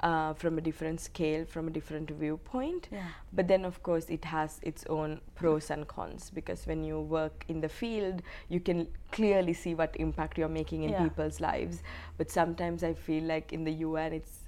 Uh, 0.00 0.34
from 0.34 0.58
a 0.58 0.60
different 0.60 1.00
scale, 1.00 1.44
from 1.44 1.68
a 1.68 1.70
different 1.70 2.10
viewpoint. 2.10 2.88
Yeah. 2.90 3.06
But 3.32 3.46
then, 3.46 3.64
of 3.64 3.84
course, 3.84 4.06
it 4.10 4.24
has 4.24 4.58
its 4.64 4.84
own 4.88 5.20
pros 5.36 5.70
and 5.70 5.86
cons 5.86 6.28
because 6.28 6.66
when 6.66 6.82
you 6.82 7.00
work 7.00 7.44
in 7.46 7.60
the 7.60 7.68
field, 7.68 8.20
you 8.48 8.58
can 8.58 8.88
clearly 9.12 9.52
see 9.52 9.76
what 9.76 9.94
impact 10.00 10.38
you're 10.38 10.48
making 10.48 10.82
in 10.82 10.90
Yeah. 10.90 11.04
people's 11.04 11.38
lives. 11.40 11.84
But 12.18 12.32
sometimes 12.32 12.82
I 12.82 12.94
feel 12.94 13.22
like 13.22 13.52
in 13.52 13.62
the 13.62 13.70
UN, 13.74 14.12
it's 14.12 14.41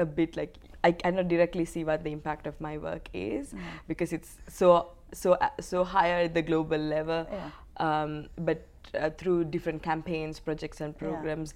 a 0.00 0.06
bit 0.06 0.36
like 0.36 0.54
I 0.82 0.92
cannot 0.92 1.28
directly 1.28 1.64
see 1.64 1.84
what 1.84 2.04
the 2.04 2.10
impact 2.10 2.46
of 2.46 2.60
my 2.60 2.78
work 2.78 3.08
is 3.12 3.54
because 3.86 4.12
it's 4.12 4.38
so 4.48 4.92
so 5.12 5.32
uh, 5.34 5.50
so 5.60 5.84
higher 5.84 6.24
at 6.24 6.34
the 6.34 6.42
global 6.42 6.78
level. 6.78 7.26
Yeah. 7.30 7.50
Um, 7.76 8.28
but 8.36 8.66
uh, 8.94 9.10
through 9.10 9.44
different 9.44 9.82
campaigns, 9.82 10.40
projects, 10.40 10.80
and 10.80 10.96
programs, 10.96 11.54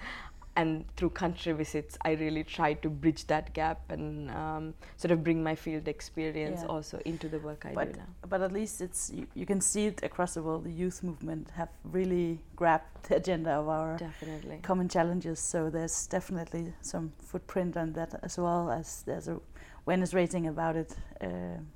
and 0.57 0.85
through 0.97 1.11
country 1.11 1.53
visits, 1.53 1.99
I 2.05 2.13
really 2.13 2.45
try 2.45 2.75
to 2.75 2.89
bridge 2.89 3.27
that 3.27 3.53
gap 3.55 3.81
and 3.91 4.31
um, 4.31 4.75
sort 4.97 5.11
of 5.11 5.25
bring 5.25 5.43
my 5.43 5.55
field 5.55 5.89
experience 5.89 6.61
Yeah. 6.63 6.69
also 6.69 6.99
into 7.05 7.29
the 7.29 7.39
work 7.41 7.65
I 7.67 7.75
but 7.75 7.93
do 7.93 7.99
now. 7.99 8.07
but 8.29 8.41
at 8.41 8.53
least 8.53 8.81
it's 8.81 9.11
you, 9.11 9.27
you 9.35 9.47
can 9.47 9.61
see 9.61 9.87
it 9.87 10.03
across 10.03 10.35
the 10.35 10.43
world. 10.43 10.65
The 10.65 10.71
youth 10.71 11.03
movement 11.03 11.51
have 11.57 11.71
really 11.85 12.41
grabbed 12.57 13.09
the 13.09 13.17
agenda 13.17 13.51
of 13.51 13.69
our 13.69 13.97
Definitely. 13.97 14.61
common 14.63 14.89
challenges. 14.89 15.39
So 15.41 15.71
there's 15.71 16.07
definitely 16.07 16.73
some 16.83 17.13
footprint 17.21 17.77
on 17.77 17.93
that 17.95 18.19
as 18.23 18.39
well 18.39 18.71
as 18.71 19.03
there's 19.07 19.29
a 19.29 19.41
awareness 19.87 20.15
raising 20.15 20.47
about 20.47 20.77
it 20.77 20.95
uh, 21.21 21.27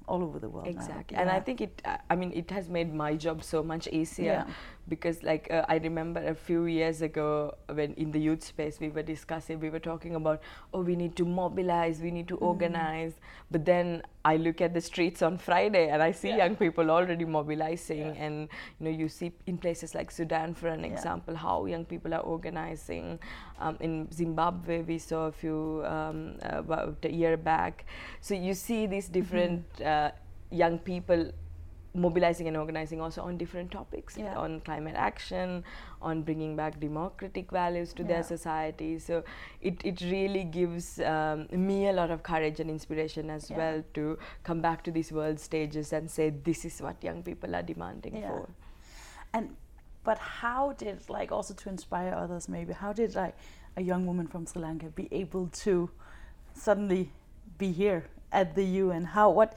all 0.07 0.23
over 0.23 0.39
the 0.39 0.49
world. 0.49 0.67
Exactly, 0.67 1.17
and 1.17 1.31
I 1.31 1.41
think 1.41 1.61
it. 1.61 1.83
I 2.11 2.17
mean, 2.17 2.33
it 2.35 2.51
has 2.51 2.69
made 2.69 2.95
my 2.95 3.15
job 3.15 3.43
so 3.43 3.63
much 3.63 3.87
easier 3.89 4.45
Yeah. 4.47 4.55
because, 4.89 5.23
like, 5.23 5.49
uh, 5.51 5.65
I 5.69 5.77
remember 5.77 6.21
a 6.25 6.35
few 6.35 6.65
years 6.67 7.03
ago 7.03 7.55
when 7.73 7.93
in 7.95 8.11
the 8.13 8.19
youth 8.21 8.43
space 8.43 8.81
we 8.81 8.89
were 8.89 9.03
discussing, 9.03 9.61
we 9.61 9.71
were 9.71 9.81
talking 9.81 10.15
about, 10.15 10.41
oh, 10.73 10.81
we 10.83 10.97
need 10.97 11.17
to 11.17 11.25
mobilize, 11.25 12.01
we 12.01 12.11
need 12.11 12.29
to 12.29 12.37
organize. 12.37 13.15
But 13.51 13.65
then 13.65 14.03
I 14.25 14.37
look 14.37 14.61
at 14.61 14.75
the 14.75 14.81
streets 14.81 15.23
on 15.23 15.39
Friday 15.39 15.89
and 15.89 16.03
I 16.03 16.13
see 16.13 16.29
young 16.37 16.57
people 16.57 16.91
already 16.91 17.25
mobilizing, 17.25 18.17
and 18.19 18.49
you 18.79 18.85
know, 18.85 18.91
you 18.91 19.09
see 19.09 19.33
in 19.47 19.59
places 19.59 19.95
like 19.95 20.11
Sudan, 20.11 20.55
for 20.55 20.69
an 20.69 20.81
Yeah. 20.81 20.93
example, 20.93 21.35
how 21.37 21.67
young 21.67 21.85
people 21.85 22.13
are 22.15 22.21
organizing. 22.21 23.19
Um, 23.61 23.77
in 23.81 24.11
Zimbabwe, 24.13 24.83
we 24.83 24.99
saw 24.99 25.27
a 25.27 25.33
few 25.33 25.83
um, 25.87 26.37
about 26.43 26.99
a 27.05 27.13
year 27.13 27.37
back. 27.37 27.87
So 28.21 28.35
you 28.35 28.55
see 28.55 28.87
these 28.87 29.09
different 29.09 29.65
uh, 29.81 30.11
young 30.51 30.79
people 30.79 31.31
mobilizing 31.95 32.47
and 32.49 32.57
organizing 32.57 33.01
also 33.01 33.23
on 33.23 33.37
different 33.39 33.71
topics 33.71 34.17
Yeah. 34.17 34.37
on 34.39 34.61
climate 34.61 34.95
action 34.97 35.65
on 36.03 36.23
bringing 36.23 36.55
back 36.57 36.79
democratic 36.81 37.51
values 37.51 37.93
to 37.95 38.03
Yeah. 38.03 38.09
their 38.09 38.23
society 38.23 38.99
so 38.99 39.23
it, 39.61 39.81
it 39.85 40.01
really 40.03 40.45
gives 40.45 41.01
um, 41.01 41.47
me 41.51 41.89
a 41.89 41.93
lot 41.93 42.11
of 42.11 42.23
courage 42.23 42.61
and 42.61 42.71
inspiration 42.71 43.31
as 43.31 43.51
Yeah. 43.51 43.57
well 43.57 43.83
to 43.95 44.19
come 44.45 44.61
back 44.61 44.85
to 44.85 44.91
these 44.91 45.11
world 45.13 45.41
stages 45.41 45.93
and 45.93 46.11
say 46.11 46.31
this 46.31 46.65
is 46.65 46.81
what 46.83 47.03
young 47.03 47.23
people 47.23 47.55
are 47.57 47.63
demanding 47.63 48.21
for 48.23 48.49
And 49.33 49.57
but 50.05 50.19
how 50.19 50.73
did 50.73 51.09
like 51.09 51.33
also 51.33 51.55
to 51.55 51.69
inspire 51.69 52.15
others 52.15 52.49
maybe 52.49 52.73
how 52.73 52.93
did 52.93 53.15
like 53.15 53.35
a 53.77 53.83
young 53.83 54.07
woman 54.07 54.27
from 54.27 54.47
Sri 54.47 54.63
Lanka 54.63 54.87
be 54.87 55.09
able 55.11 55.49
to 55.65 55.91
suddenly 56.55 57.11
be 57.59 57.73
here 57.73 58.05
at 58.33 58.55
the 58.55 58.65
UN? 58.65 59.05
How 59.05 59.31
what 59.31 59.55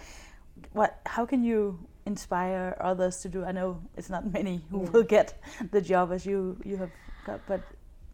what 0.74 1.00
how 1.06 1.26
can 1.26 1.44
you 1.44 1.80
inspire 2.06 2.78
others 2.80 3.22
to 3.22 3.30
do? 3.30 3.44
I 3.46 3.52
know 3.52 3.82
it's 3.98 4.10
not 4.10 4.32
many 4.38 4.62
who 4.70 4.80
will 4.80 5.04
get 5.04 5.42
the 5.72 5.82
job 5.82 6.12
as 6.12 6.26
you 6.26 6.58
you 6.64 6.78
have 6.78 6.92
got, 7.26 7.42
but 7.48 7.62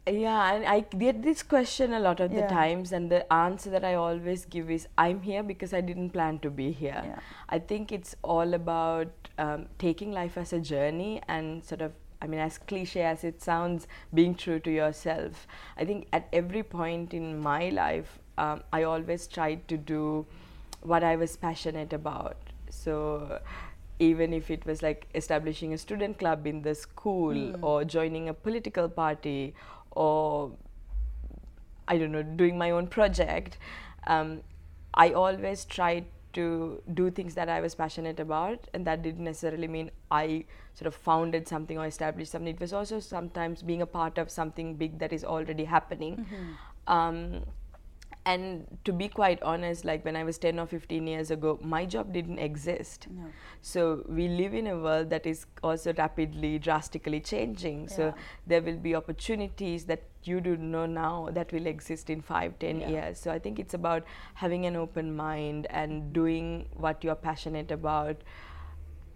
Yeah, 0.07 0.53
and 0.53 0.65
I 0.65 0.79
get 0.99 1.21
this 1.21 1.43
question 1.43 1.93
a 1.93 1.99
lot 1.99 2.21
of 2.21 2.31
the 2.33 2.43
times, 2.47 2.93
and 2.93 3.11
the 3.11 3.21
answer 3.31 3.69
that 3.71 3.83
I 3.83 3.95
always 3.95 4.45
give 4.45 4.71
is 4.71 4.87
I'm 4.97 5.21
here 5.21 5.43
because 5.43 5.73
I 5.73 5.81
didn't 5.81 6.11
plan 6.11 6.39
to 6.39 6.49
be 6.49 6.71
here. 6.71 7.01
Yeah. 7.05 7.19
I 7.49 7.59
think 7.59 7.91
it's 7.91 8.15
all 8.23 8.53
about 8.53 9.09
um, 9.37 9.65
taking 9.79 10.13
life 10.13 10.37
as 10.37 10.53
a 10.53 10.59
journey 10.59 11.21
and 11.27 11.63
sort 11.63 11.81
of 11.81 11.91
I 12.21 12.27
mean, 12.27 12.39
as 12.39 12.57
cliche 12.57 13.03
as 13.03 13.23
it 13.23 13.41
sounds, 13.41 13.87
being 14.13 14.33
true 14.33 14.59
to 14.61 14.71
yourself. 14.71 15.47
I 15.77 15.85
think 15.85 16.07
at 16.11 16.27
every 16.33 16.63
point 16.63 17.13
in 17.13 17.39
my 17.39 17.69
life, 17.69 18.17
um, 18.37 18.63
I 18.73 18.83
always 18.83 19.27
tried 19.27 19.67
to 19.67 19.77
do 19.77 20.25
what 20.81 21.03
I 21.03 21.15
was 21.15 21.37
passionate 21.37 21.93
about. 21.93 22.37
So 22.69 23.39
even 23.99 24.33
if 24.33 24.51
it 24.51 24.65
was 24.65 24.81
like 24.81 25.07
establishing 25.15 25.73
a 25.73 25.77
student 25.77 26.19
club 26.19 26.45
in 26.45 26.61
the 26.61 26.75
school 26.75 27.33
mm. 27.33 27.63
or 27.63 27.83
joining 27.83 28.29
a 28.29 28.33
political 28.33 28.87
party 28.87 29.55
or 29.91 30.51
I 31.87 31.97
don't 31.97 32.11
know, 32.11 32.23
doing 32.23 32.57
my 32.57 32.71
own 32.71 32.87
project, 32.87 33.57
um, 34.07 34.41
I 34.93 35.11
always 35.11 35.65
tried 35.65 36.05
to 36.33 36.81
do 36.93 37.09
things 37.09 37.33
that 37.35 37.49
I 37.49 37.61
was 37.61 37.73
passionate 37.75 38.19
about, 38.19 38.67
and 38.73 38.85
that 38.85 39.01
didn't 39.01 39.23
necessarily 39.23 39.67
mean 39.67 39.89
I 40.11 40.45
sort 40.73 40.87
of 40.87 40.95
founded 40.95 41.47
something 41.47 41.77
or 41.77 41.85
established 41.85 42.31
something. 42.31 42.53
It 42.53 42.59
was 42.59 42.73
also 42.73 42.99
sometimes 42.99 43.63
being 43.63 43.81
a 43.81 43.85
part 43.85 44.17
of 44.17 44.29
something 44.29 44.75
big 44.75 44.99
that 44.99 45.13
is 45.13 45.23
already 45.23 45.63
happening. 45.63 46.17
Mm-hmm. 46.17 46.93
Um, 46.93 47.43
and 48.27 48.65
to 48.83 48.91
be 48.91 49.07
quite 49.07 49.41
honest 49.41 49.85
like 49.89 50.03
when 50.05 50.17
i 50.21 50.23
was 50.29 50.37
10 50.37 50.59
or 50.59 50.65
15 50.67 51.07
years 51.07 51.31
ago 51.35 51.57
my 51.73 51.85
job 51.85 52.11
didn't 52.13 52.39
exist 52.39 53.07
no. 53.09 53.27
so 53.61 54.03
we 54.19 54.27
live 54.27 54.53
in 54.53 54.67
a 54.67 54.77
world 54.77 55.09
that 55.09 55.25
is 55.25 55.45
also 55.63 55.93
rapidly 55.99 56.59
drastically 56.59 57.21
changing 57.21 57.83
yeah. 57.83 57.95
so 57.95 58.13
there 58.45 58.61
will 58.61 58.81
be 58.87 58.93
opportunities 58.95 59.85
that 59.85 60.03
you 60.23 60.41
do 60.41 60.57
know 60.57 60.85
now 60.85 61.29
that 61.31 61.53
will 61.53 61.71
exist 61.73 62.09
in 62.09 62.21
5 62.21 62.59
10 62.59 62.81
yeah. 62.81 62.89
years 62.89 63.23
so 63.27 63.31
i 63.31 63.39
think 63.39 63.63
it's 63.65 63.79
about 63.79 64.03
having 64.45 64.65
an 64.65 64.75
open 64.75 65.15
mind 65.15 65.67
and 65.69 66.11
doing 66.11 66.51
what 66.87 67.03
you're 67.03 67.21
passionate 67.29 67.71
about 67.71 68.27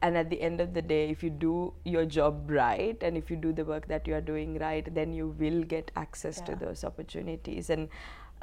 and 0.01 0.17
at 0.17 0.29
the 0.29 0.41
end 0.41 0.61
of 0.61 0.73
the 0.73 0.81
day 0.81 1.01
if 1.09 1.23
you 1.23 1.29
do 1.29 1.73
your 1.83 2.05
job 2.05 2.49
right 2.49 3.03
and 3.03 3.17
if 3.17 3.29
you 3.29 3.35
do 3.35 3.51
the 3.59 3.65
work 3.65 3.87
that 3.87 4.07
you 4.07 4.15
are 4.15 4.25
doing 4.29 4.57
right 4.59 4.93
then 4.95 5.13
you 5.13 5.27
will 5.43 5.61
get 5.63 5.91
access 5.95 6.39
yeah. 6.39 6.45
to 6.45 6.65
those 6.65 6.83
opportunities 6.83 7.69
and 7.69 7.89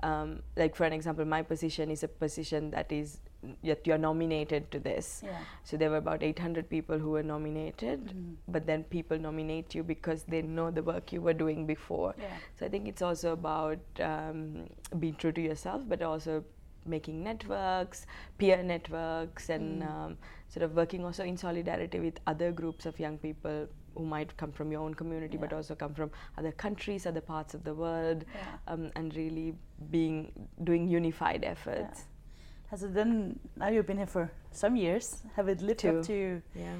um, 0.02 0.42
like 0.56 0.76
for 0.76 0.84
an 0.84 0.92
example, 0.92 1.24
my 1.24 1.42
position 1.42 1.90
is 1.90 2.02
a 2.02 2.08
position 2.08 2.70
that 2.70 2.92
is 2.92 3.20
yet 3.62 3.86
you're 3.86 3.98
nominated 3.98 4.70
to 4.70 4.78
this. 4.80 5.22
Yeah. 5.24 5.38
So 5.64 5.76
there 5.76 5.90
were 5.90 5.96
about 5.98 6.22
800 6.22 6.68
people 6.68 6.98
who 6.98 7.10
were 7.10 7.22
nominated, 7.22 8.06
mm-hmm. 8.06 8.34
but 8.48 8.66
then 8.66 8.84
people 8.84 9.18
nominate 9.18 9.74
you 9.74 9.82
because 9.82 10.24
they 10.24 10.42
know 10.42 10.70
the 10.70 10.82
work 10.82 11.12
you 11.12 11.20
were 11.20 11.34
doing 11.34 11.66
before. 11.66 12.14
Yeah. 12.18 12.36
So 12.58 12.66
I 12.66 12.68
think 12.68 12.88
it's 12.88 13.02
also 13.02 13.32
about 13.32 13.78
um, 14.00 14.68
being 14.98 15.14
true 15.14 15.32
to 15.32 15.40
yourself, 15.40 15.82
but 15.86 16.02
also 16.02 16.44
making 16.84 17.22
networks, 17.22 18.06
peer 18.38 18.62
networks, 18.62 19.50
and 19.50 19.82
mm. 19.82 19.90
um, 19.90 20.18
sort 20.48 20.64
of 20.64 20.74
working 20.74 21.04
also 21.04 21.22
in 21.24 21.36
solidarity 21.36 22.00
with 22.00 22.18
other 22.26 22.50
groups 22.50 22.86
of 22.86 22.98
young 22.98 23.18
people 23.18 23.68
who 23.98 24.06
might 24.06 24.34
come 24.36 24.52
from 24.52 24.72
your 24.72 24.80
own 24.80 24.94
community 24.94 25.34
yeah. 25.36 25.40
but 25.40 25.52
also 25.52 25.74
come 25.74 25.92
from 25.92 26.10
other 26.38 26.52
countries 26.52 27.04
other 27.04 27.20
parts 27.20 27.52
of 27.52 27.64
the 27.64 27.74
world 27.74 28.24
yeah. 28.34 28.72
um, 28.72 28.90
and 28.96 29.14
really 29.16 29.54
being 29.90 30.32
doing 30.64 30.88
unified 30.88 31.44
efforts 31.44 31.98
yeah. 31.98 32.70
has 32.70 32.82
it 32.84 32.94
then 32.94 33.38
now 33.56 33.68
you've 33.68 33.86
been 33.86 33.98
here 33.98 34.06
for 34.06 34.30
some 34.52 34.76
years 34.76 35.22
have 35.36 35.48
it 35.48 35.60
lived 35.60 35.80
Two. 35.80 35.98
up 35.98 36.06
to 36.06 36.42
yeah 36.54 36.76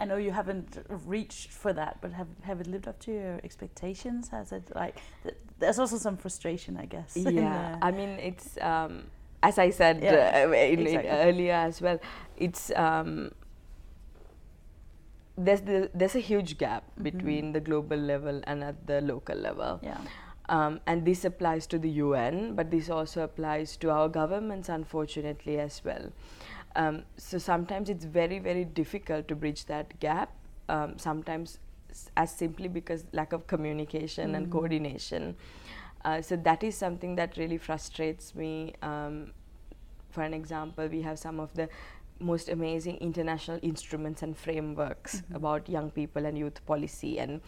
I 0.00 0.06
know 0.06 0.16
you 0.16 0.32
haven't 0.32 0.84
reached 1.06 1.50
for 1.52 1.72
that, 1.72 1.98
but 2.00 2.12
have 2.12 2.26
have 2.42 2.60
it 2.60 2.66
lived 2.66 2.88
up 2.88 2.98
to 3.06 3.12
your 3.12 3.40
expectations? 3.44 4.28
Has 4.28 4.50
it 4.50 4.64
like 4.74 4.96
th- 5.22 5.36
there's 5.60 5.78
also 5.78 5.98
some 5.98 6.16
frustration, 6.16 6.76
I 6.76 6.86
guess. 6.86 7.16
Yeah, 7.16 7.78
I 7.80 7.92
mean 7.92 8.08
it's 8.18 8.58
um, 8.60 9.04
as 9.42 9.58
I 9.58 9.70
said 9.70 10.02
yeah, 10.02 10.46
uh, 10.46 10.52
in, 10.52 10.80
exactly. 10.80 11.10
in 11.10 11.16
earlier 11.28 11.54
as 11.54 11.80
well. 11.80 12.00
It's 12.36 12.72
um, 12.74 13.30
there's 15.36 15.62
the, 15.62 15.90
there's 15.94 16.14
a 16.14 16.20
huge 16.20 16.58
gap 16.58 16.84
mm-hmm. 16.84 17.02
between 17.02 17.52
the 17.52 17.60
global 17.60 17.96
level 17.96 18.40
and 18.44 18.62
at 18.64 18.86
the 18.86 19.00
local 19.00 19.36
level. 19.36 19.80
Yeah. 19.82 19.98
Um, 20.48 20.80
and 20.86 21.06
this 21.06 21.24
applies 21.24 21.66
to 21.68 21.78
the 21.78 21.88
UN, 21.88 22.54
but 22.54 22.70
this 22.70 22.90
also 22.90 23.22
applies 23.22 23.76
to 23.78 23.90
our 23.90 24.08
governments, 24.08 24.68
unfortunately, 24.68 25.58
as 25.58 25.82
well. 25.84 26.12
Um, 26.76 27.04
so 27.16 27.38
sometimes 27.38 27.88
it's 27.88 28.04
very, 28.04 28.38
very 28.38 28.64
difficult 28.64 29.26
to 29.28 29.34
bridge 29.34 29.64
that 29.66 29.98
gap. 30.00 30.32
Um, 30.68 30.98
sometimes 30.98 31.58
as 32.16 32.34
simply 32.34 32.68
because 32.68 33.04
lack 33.12 33.32
of 33.32 33.46
communication 33.46 34.28
mm-hmm. 34.28 34.34
and 34.34 34.52
coordination. 34.52 35.36
Uh, 36.04 36.20
so 36.20 36.36
that 36.36 36.62
is 36.62 36.76
something 36.76 37.16
that 37.16 37.36
really 37.36 37.58
frustrates 37.58 38.34
me. 38.34 38.74
Um, 38.82 39.32
for 40.10 40.22
an 40.22 40.34
example, 40.34 40.86
we 40.86 41.02
have 41.02 41.18
some 41.18 41.40
of 41.40 41.52
the 41.54 41.68
most 42.20 42.48
amazing 42.48 42.96
international 42.96 43.58
instruments 43.62 44.22
and 44.22 44.36
frameworks 44.36 45.16
mm-hmm. 45.16 45.36
about 45.36 45.68
young 45.68 45.90
people 45.90 46.26
and 46.26 46.38
youth 46.38 46.64
policy 46.66 47.18
and 47.18 47.40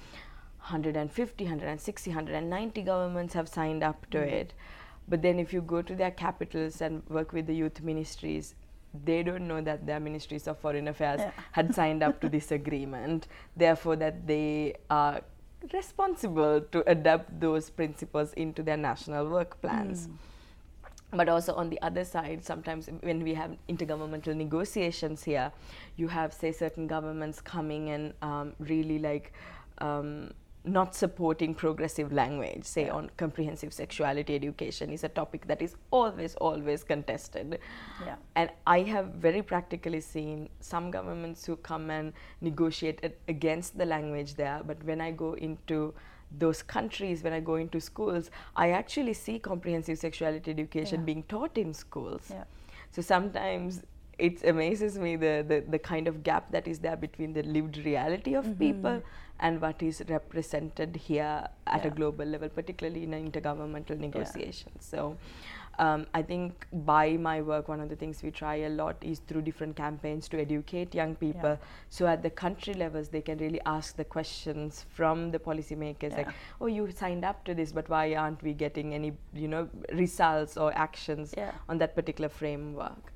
150 0.58 1.44
160 1.44 2.10
190 2.10 2.82
governments 2.82 3.34
have 3.34 3.48
signed 3.48 3.82
up 3.82 4.08
to 4.10 4.18
mm-hmm. 4.18 4.34
it 4.34 4.54
but 5.08 5.22
then 5.22 5.38
if 5.38 5.52
you 5.52 5.62
go 5.62 5.80
to 5.80 5.94
their 5.94 6.10
capitals 6.10 6.80
and 6.80 7.02
work 7.08 7.32
with 7.32 7.46
the 7.46 7.54
youth 7.54 7.80
ministries 7.80 8.54
they 9.04 9.22
don't 9.22 9.46
know 9.46 9.60
that 9.60 9.86
their 9.86 10.00
ministries 10.00 10.48
of 10.48 10.58
foreign 10.58 10.88
affairs 10.88 11.20
yeah. 11.20 11.30
had 11.52 11.74
signed 11.74 12.02
up 12.02 12.20
to 12.20 12.28
this 12.28 12.50
agreement 12.50 13.28
therefore 13.56 13.94
that 13.94 14.26
they 14.26 14.74
are 14.90 15.20
responsible 15.72 16.60
to 16.60 16.88
adapt 16.90 17.40
those 17.40 17.70
principles 17.70 18.32
into 18.34 18.62
their 18.62 18.76
national 18.76 19.28
work 19.28 19.60
plans 19.60 20.08
mm 20.08 20.16
but 21.12 21.28
also 21.28 21.54
on 21.54 21.70
the 21.70 21.80
other 21.82 22.04
side 22.04 22.44
sometimes 22.44 22.88
when 23.02 23.22
we 23.22 23.34
have 23.34 23.56
intergovernmental 23.68 24.34
negotiations 24.34 25.22
here 25.22 25.52
you 25.96 26.08
have 26.08 26.32
say 26.32 26.52
certain 26.52 26.86
governments 26.86 27.40
coming 27.40 27.90
and 27.90 28.12
um, 28.22 28.52
really 28.58 28.98
like 28.98 29.32
um, 29.78 30.30
not 30.64 30.96
supporting 30.96 31.54
progressive 31.54 32.12
language 32.12 32.64
say 32.64 32.86
yeah. 32.86 32.92
on 32.92 33.08
comprehensive 33.16 33.72
sexuality 33.72 34.34
education 34.34 34.90
is 34.90 35.04
a 35.04 35.08
topic 35.08 35.46
that 35.46 35.62
is 35.62 35.76
always 35.92 36.34
always 36.36 36.82
contested 36.82 37.60
yeah. 38.04 38.16
and 38.34 38.50
i 38.66 38.80
have 38.80 39.06
very 39.14 39.42
practically 39.42 40.00
seen 40.00 40.48
some 40.60 40.90
governments 40.90 41.46
who 41.46 41.54
come 41.56 41.88
and 41.88 42.12
negotiate 42.40 43.14
against 43.28 43.78
the 43.78 43.86
language 43.86 44.34
there 44.34 44.60
but 44.66 44.82
when 44.82 45.00
i 45.00 45.10
go 45.10 45.34
into 45.34 45.94
those 46.30 46.62
countries, 46.62 47.22
when 47.22 47.32
I 47.32 47.40
go 47.40 47.56
into 47.56 47.80
schools, 47.80 48.30
I 48.54 48.70
actually 48.70 49.14
see 49.14 49.38
comprehensive 49.38 49.98
sexuality 49.98 50.50
education 50.50 51.00
yeah. 51.00 51.06
being 51.06 51.22
taught 51.24 51.56
in 51.56 51.72
schools. 51.72 52.26
Yeah. 52.30 52.44
So 52.90 53.02
sometimes 53.02 53.82
it 54.18 54.42
amazes 54.44 54.98
me 54.98 55.16
the, 55.16 55.44
the, 55.46 55.64
the, 55.68 55.78
kind 55.78 56.08
of 56.08 56.22
gap 56.22 56.50
that 56.50 56.66
is 56.66 56.78
there 56.78 56.96
between 56.96 57.34
the 57.34 57.42
lived 57.42 57.76
reality 57.78 58.34
of 58.34 58.46
mm-hmm. 58.46 58.58
people 58.58 59.02
and 59.40 59.60
what 59.60 59.82
is 59.82 60.02
represented 60.08 60.96
here 60.96 61.46
at 61.66 61.82
yeah. 61.82 61.88
a 61.88 61.90
global 61.90 62.24
level, 62.24 62.48
particularly 62.48 63.02
in 63.02 63.10
intergovernmental 63.10 63.98
negotiations. 63.98 64.86
So 64.86 65.18
um, 65.78 66.06
I 66.14 66.22
think 66.22 66.66
by 66.72 67.16
my 67.16 67.42
work, 67.42 67.68
one 67.68 67.80
of 67.80 67.88
the 67.88 67.96
things 67.96 68.22
we 68.22 68.30
try 68.30 68.56
a 68.56 68.68
lot 68.68 68.96
is 69.00 69.20
through 69.26 69.42
different 69.42 69.76
campaigns 69.76 70.28
to 70.28 70.40
educate 70.40 70.94
young 70.94 71.14
people. 71.14 71.50
Yeah. 71.50 71.56
So 71.90 72.06
at 72.06 72.22
the 72.22 72.30
country 72.30 72.74
levels, 72.74 73.08
they 73.08 73.20
can 73.20 73.38
really 73.38 73.60
ask 73.66 73.96
the 73.96 74.04
questions 74.04 74.86
from 74.88 75.30
the 75.30 75.38
policymakers, 75.38 76.10
yeah. 76.10 76.18
like, 76.18 76.28
"Oh, 76.60 76.66
you 76.66 76.90
signed 76.90 77.24
up 77.24 77.44
to 77.44 77.54
this, 77.54 77.72
but 77.72 77.88
why 77.88 78.14
aren't 78.14 78.42
we 78.42 78.54
getting 78.54 78.94
any, 78.94 79.12
you 79.34 79.48
know, 79.48 79.68
results 79.92 80.56
or 80.56 80.72
actions 80.76 81.34
yeah. 81.36 81.52
on 81.68 81.78
that 81.78 81.94
particular 81.94 82.28
framework?" 82.28 83.12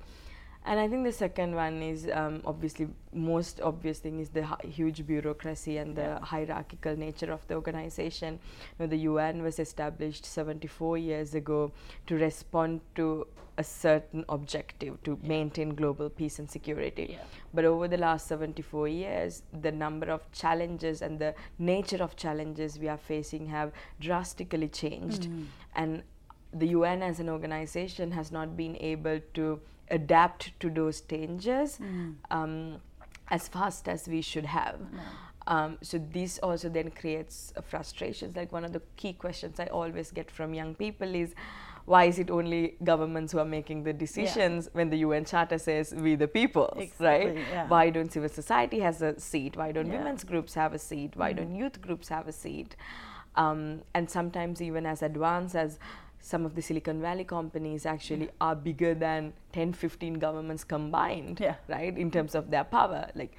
And 0.67 0.79
I 0.79 0.89
think 0.89 1.05
the 1.05 1.13
second 1.13 1.55
one 1.55 1.83
is 1.83 2.09
um, 2.13 2.43
obviously 2.45 2.89
most 3.15 3.61
obvious 3.63 3.99
thing 3.99 4.21
is 4.21 4.29
the 4.29 4.47
huge 4.63 5.07
bureaucracy 5.07 5.79
and 5.79 5.97
the 5.97 6.03
yeah. 6.03 6.21
hierarchical 6.21 6.97
nature 6.97 7.33
of 7.33 7.47
the 7.49 7.55
organization. 7.55 8.39
You 8.79 8.85
know, 8.85 8.87
the 8.87 8.99
UN 8.99 9.43
was 9.43 9.59
established 9.59 10.27
74 10.27 10.99
years 10.99 11.35
ago 11.35 11.73
to 12.07 12.17
respond 12.17 12.83
to 12.97 13.27
a 13.57 13.65
certain 13.65 14.25
objective 14.29 15.03
to 15.03 15.19
yeah. 15.23 15.29
maintain 15.29 15.75
global 15.75 16.11
peace 16.11 16.39
and 16.39 16.51
security. 16.51 17.09
Yeah. 17.13 17.25
But 17.55 17.65
over 17.65 17.89
the 17.89 17.97
last 17.97 18.27
74 18.27 18.89
years, 18.89 19.43
the 19.63 19.73
number 19.73 20.11
of 20.11 20.31
challenges 20.33 21.01
and 21.01 21.19
the 21.19 21.35
nature 21.59 22.03
of 22.03 22.17
challenges 22.17 22.79
we 22.79 22.89
are 22.89 22.99
facing 22.99 23.47
have 23.47 23.73
drastically 23.99 24.69
changed. 24.69 25.23
Mm. 25.23 25.45
And 25.75 26.03
the 26.53 26.69
UN 26.69 27.03
as 27.03 27.21
an 27.21 27.29
organization 27.29 28.11
has 28.13 28.31
not 28.31 28.57
been 28.57 28.77
able 28.81 29.21
to 29.35 29.61
adapt 29.91 30.59
to 30.61 30.71
those 30.71 31.01
changes 31.01 31.79
mm. 31.79 32.15
um, 32.31 32.77
as 33.29 33.49
fast 33.49 33.89
as 33.89 34.09
we 34.09 34.21
should 34.21 34.47
have. 34.47 34.81
Um, 35.47 35.79
so 35.83 35.99
this 36.13 36.39
also 36.39 36.69
then 36.69 36.91
creates 36.91 37.53
uh, 37.57 37.61
frustrations. 37.61 38.37
Like 38.37 38.53
one 38.53 38.65
of 38.65 38.73
the 38.73 38.83
key 38.97 39.13
questions 39.13 39.59
I 39.59 39.67
always 39.67 40.11
get 40.11 40.31
from 40.31 40.55
young 40.55 40.75
people 40.75 41.15
is, 41.15 41.35
why 41.87 42.05
is 42.05 42.19
it 42.19 42.31
only 42.31 42.77
governments 42.85 43.33
who 43.33 43.39
are 43.39 43.45
making 43.45 43.83
the 43.83 43.93
decisions 43.93 44.67
yeah. 44.67 44.71
when 44.75 44.91
the 44.91 44.99
UN 44.99 45.25
Charter 45.25 45.59
says 45.59 45.93
we 45.95 46.15
the 46.15 46.29
people, 46.29 46.73
exactly, 46.77 47.33
right? 47.33 47.47
Yeah. 47.51 47.67
Why 47.67 47.91
don't 47.91 48.13
civil 48.13 48.29
society 48.29 48.81
has 48.81 49.03
a 49.03 49.19
seat? 49.19 49.57
Why 49.57 49.73
don't 49.73 49.87
yeah. 49.87 49.99
women's 49.99 50.23
groups 50.23 50.55
have 50.55 50.73
a 50.73 50.79
seat? 50.79 51.17
Why 51.17 51.33
mm. 51.33 51.39
don't 51.39 51.55
youth 51.55 51.81
groups 51.81 52.09
have 52.09 52.29
a 52.29 52.33
seat? 52.33 52.77
Um, 53.35 53.83
and 53.95 54.09
sometimes 54.11 54.61
even 54.61 54.87
as 54.87 55.03
advanced 55.03 55.57
as 55.57 55.79
some 56.21 56.45
of 56.45 56.55
the 56.55 56.63
Silicon 56.63 57.01
Valley 57.01 57.25
companies 57.25 57.87
actually 57.87 58.27
yeah. 58.27 58.41
are 58.41 58.55
bigger 58.55 58.95
than 58.95 59.33
10, 59.53 59.73
15 59.73 60.15
governments 60.15 60.65
combined, 60.65 61.41
yeah. 61.41 61.57
right, 61.69 61.97
in 61.97 62.11
terms 62.11 62.35
of 62.35 62.51
their 62.51 62.65
power. 62.65 63.09
Like, 63.15 63.37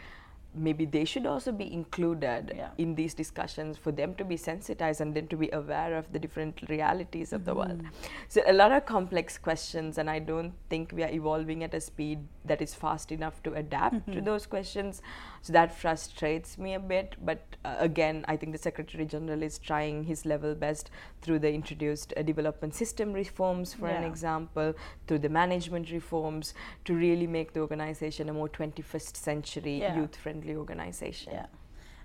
maybe 0.53 0.83
they 0.85 1.05
should 1.05 1.25
also 1.25 1.51
be 1.51 1.71
included 1.71 2.51
Yeah. 2.53 2.71
in 2.77 2.95
these 2.95 3.13
discussions 3.13 3.77
for 3.77 3.91
them 3.93 4.15
to 4.15 4.25
be 4.25 4.35
sensitized 4.35 4.99
and 4.99 5.15
then 5.15 5.27
to 5.27 5.37
be 5.37 5.49
aware 5.51 5.95
of 5.95 6.11
the 6.11 6.19
different 6.19 6.61
realities 6.67 7.31
of 7.31 7.45
the 7.45 7.55
world. 7.55 7.77
Mm-hmm. 7.83 8.11
So, 8.27 8.41
a 8.45 8.51
lot 8.51 8.71
of 8.73 8.85
complex 8.85 9.37
questions, 9.37 9.97
and 9.97 10.09
I 10.09 10.19
don't 10.19 10.53
think 10.69 10.91
we 10.93 11.03
are 11.03 11.09
evolving 11.11 11.63
at 11.63 11.73
a 11.73 11.79
speed 11.79 12.19
that 12.43 12.61
is 12.61 12.73
fast 12.73 13.11
enough 13.11 13.41
to 13.43 13.53
adapt 13.53 13.95
Mm-hmm. 13.95 14.11
to 14.13 14.21
those 14.21 14.45
questions. 14.45 15.01
So, 15.41 15.53
that 15.53 15.73
frustrates 15.75 16.57
me 16.57 16.73
a 16.75 16.79
bit. 16.79 17.15
But 17.23 17.41
uh, 17.65 17.75
again, 17.79 18.25
I 18.27 18.37
think 18.37 18.51
the 18.51 18.57
Secretary 18.57 19.05
General 19.05 19.41
is 19.41 19.57
trying 19.57 20.03
his 20.03 20.25
level 20.25 20.53
best 20.55 20.91
through 21.21 21.39
the 21.39 21.51
introduced 21.51 22.13
uh, 22.15 22.21
development 22.21 22.75
system 22.75 23.11
reforms, 23.13 23.73
for 23.73 23.87
an 23.87 24.03
example, 24.03 24.73
through 25.07 25.19
the 25.19 25.29
management 25.29 25.91
reforms 25.91 26.53
to 26.85 26.93
really 26.93 27.27
make 27.27 27.53
the 27.53 27.59
organization 27.59 28.29
a 28.29 28.33
more 28.33 28.49
21st 28.49 29.17
century 29.17 29.79
Yeah. 29.79 29.95
youth 29.97 30.15
friendly 30.15 30.55
organization. 30.55 31.33
yeah 31.33 31.47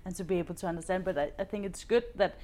and 0.05 0.15
to 0.15 0.23
be 0.23 0.39
able 0.39 0.55
to 0.55 0.65
understand 0.67 1.03
but 1.03 1.17
i, 1.17 1.31
I 1.37 1.43
think 1.43 1.65
it's 1.65 1.83
good 1.83 2.05
that 2.15 2.35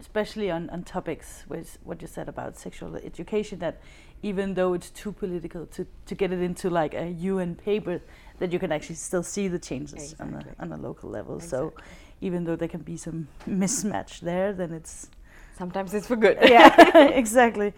especially 0.00 0.50
on, 0.50 0.68
on 0.70 0.82
topics 0.82 1.44
with 1.48 1.78
what 1.84 2.00
you 2.02 2.08
said 2.08 2.28
about 2.28 2.56
sexual 2.58 2.96
education 2.96 3.58
that 3.60 3.80
even 4.22 4.54
though 4.54 4.74
it's 4.74 4.90
too 4.90 5.12
political 5.12 5.66
to, 5.66 5.86
to 6.06 6.14
get 6.14 6.32
it 6.32 6.40
into 6.40 6.68
like 6.70 6.94
a 6.94 7.06
un 7.20 7.54
paper 7.54 8.00
that 8.38 8.52
you 8.52 8.58
can 8.58 8.72
actually 8.72 8.96
still 8.96 9.22
see 9.22 9.48
the 9.48 9.58
changes 9.58 10.14
on, 10.18 10.28
Exactly. 10.28 10.52
a, 10.58 10.62
on 10.62 10.72
a 10.72 10.76
local 10.76 11.10
level. 11.10 11.38
So 11.40 11.72
even 12.20 12.44
though 12.44 12.56
there 12.56 12.68
can 12.68 12.80
be 12.82 12.96
some 12.96 13.28
mismatch 13.48 14.20
there 14.20 14.52
then 14.52 14.72
it's 14.72 15.08
Sometimes 15.56 15.94
it's 15.94 16.08
for 16.08 16.16
good. 16.16 16.38
yeah 16.42 16.74
exactly. 17.22 17.72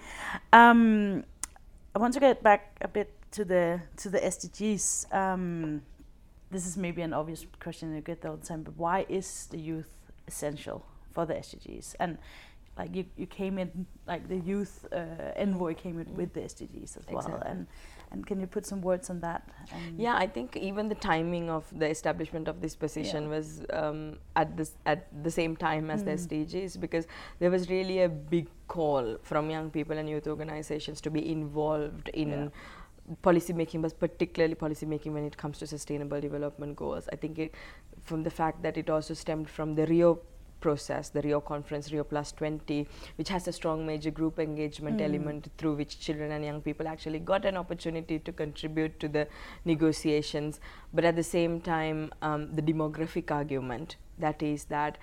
Um, 0.52 1.24
i 1.94 1.98
want 1.98 2.14
to 2.14 2.20
get 2.20 2.42
back 2.42 2.76
a 2.80 2.88
bit 2.88 3.10
to 3.32 3.44
the 3.44 3.80
to 3.96 4.08
the 4.10 4.18
sdgs 4.18 5.12
um, 5.14 5.82
this 6.50 6.66
is 6.66 6.76
maybe 6.76 7.02
an 7.02 7.12
obvious 7.12 7.44
question 7.60 7.94
you 7.94 8.00
get 8.00 8.24
all 8.24 8.36
the 8.36 8.46
time 8.46 8.62
but 8.62 8.76
why 8.76 9.04
is 9.08 9.46
the 9.50 9.58
youth 9.58 9.90
essential 10.28 10.84
for 11.16 11.24
the 11.30 11.34
sdgs 11.48 11.88
and 12.04 12.18
like 12.80 12.94
you, 12.98 13.04
you 13.16 13.26
came 13.40 13.58
in 13.62 13.70
like 14.12 14.24
the 14.32 14.36
youth 14.52 14.72
uh, 14.92 15.44
envoy 15.44 15.72
came 15.84 15.96
in 16.02 16.08
with 16.20 16.30
the 16.38 16.42
sdgs 16.54 16.96
as 17.00 17.04
well 17.10 17.18
Exactly. 17.26 17.50
and 17.52 17.66
and 18.12 18.24
can 18.30 18.38
you 18.42 18.48
put 18.56 18.64
some 18.70 18.80
words 18.88 19.08
on 19.12 19.18
that 19.22 19.42
and 19.76 19.98
Yeah, 20.04 20.16
I 20.24 20.26
think 20.34 20.56
even 20.68 20.88
the 20.92 20.98
timing 21.06 21.46
of 21.54 21.64
the 21.82 21.88
establishment 21.94 22.46
of 22.52 22.60
this 22.64 22.74
position 22.84 23.22
Yeah. 23.24 23.32
was 23.36 23.46
um, 23.80 24.00
at 24.42 24.52
this 24.58 24.70
at 24.92 25.00
the 25.28 25.32
same 25.38 25.56
time 25.62 25.90
as 25.94 26.04
the 26.08 26.12
Mm. 26.12 26.20
SDGs 26.24 26.76
because 26.84 27.08
there 27.40 27.50
was 27.56 27.64
really 27.72 27.96
a 28.04 28.08
big 28.34 28.46
call 28.74 29.08
from 29.30 29.50
young 29.56 29.66
people 29.78 29.98
and 30.02 30.08
youth 30.14 30.28
organizations 30.34 31.02
to 31.06 31.10
be 31.18 31.22
involved 31.32 32.08
in 32.24 32.30
Yeah. 32.36 33.16
policy 33.28 33.52
making, 33.62 33.82
but 33.88 33.98
particularly 34.06 34.56
policy 34.62 34.86
making 34.94 35.12
when 35.18 35.26
it 35.32 35.36
comes 35.42 35.58
to 35.64 35.66
sustainable 35.74 36.20
development 36.28 36.76
goals. 36.84 37.04
I 37.16 37.16
think 37.24 37.38
it 37.48 37.50
from 38.12 38.22
the 38.30 38.34
fact 38.40 38.62
that 38.68 38.76
it 38.84 38.88
also 38.98 39.14
stemmed 39.24 39.48
from 39.58 39.74
the 39.80 39.86
Rio 39.94 40.10
process, 40.60 41.08
the 41.10 41.22
Rio 41.22 41.40
conference, 41.40 41.92
Rio 41.92 42.04
Plus 42.04 42.32
20, 42.32 42.86
which 43.16 43.28
has 43.28 43.46
a 43.48 43.52
strong 43.52 43.86
major 43.86 44.10
group 44.10 44.38
engagement 44.38 44.98
Mm. 44.98 45.04
element 45.04 45.48
through 45.58 45.74
which 45.76 45.98
children 46.00 46.32
and 46.32 46.44
young 46.44 46.60
people 46.60 46.88
actually 46.88 47.18
got 47.18 47.44
an 47.44 47.56
opportunity 47.56 48.18
to 48.18 48.32
contribute 48.32 48.98
to 49.00 49.08
the 49.08 49.26
negotiations. 49.64 50.60
But 50.92 51.04
at 51.04 51.16
the 51.16 51.22
same 51.22 51.60
time, 51.60 52.10
um, 52.22 52.54
the 52.54 52.62
demographic 52.62 53.30
argument 53.30 53.96
that 54.18 54.42
is 54.42 54.64
that 54.64 54.98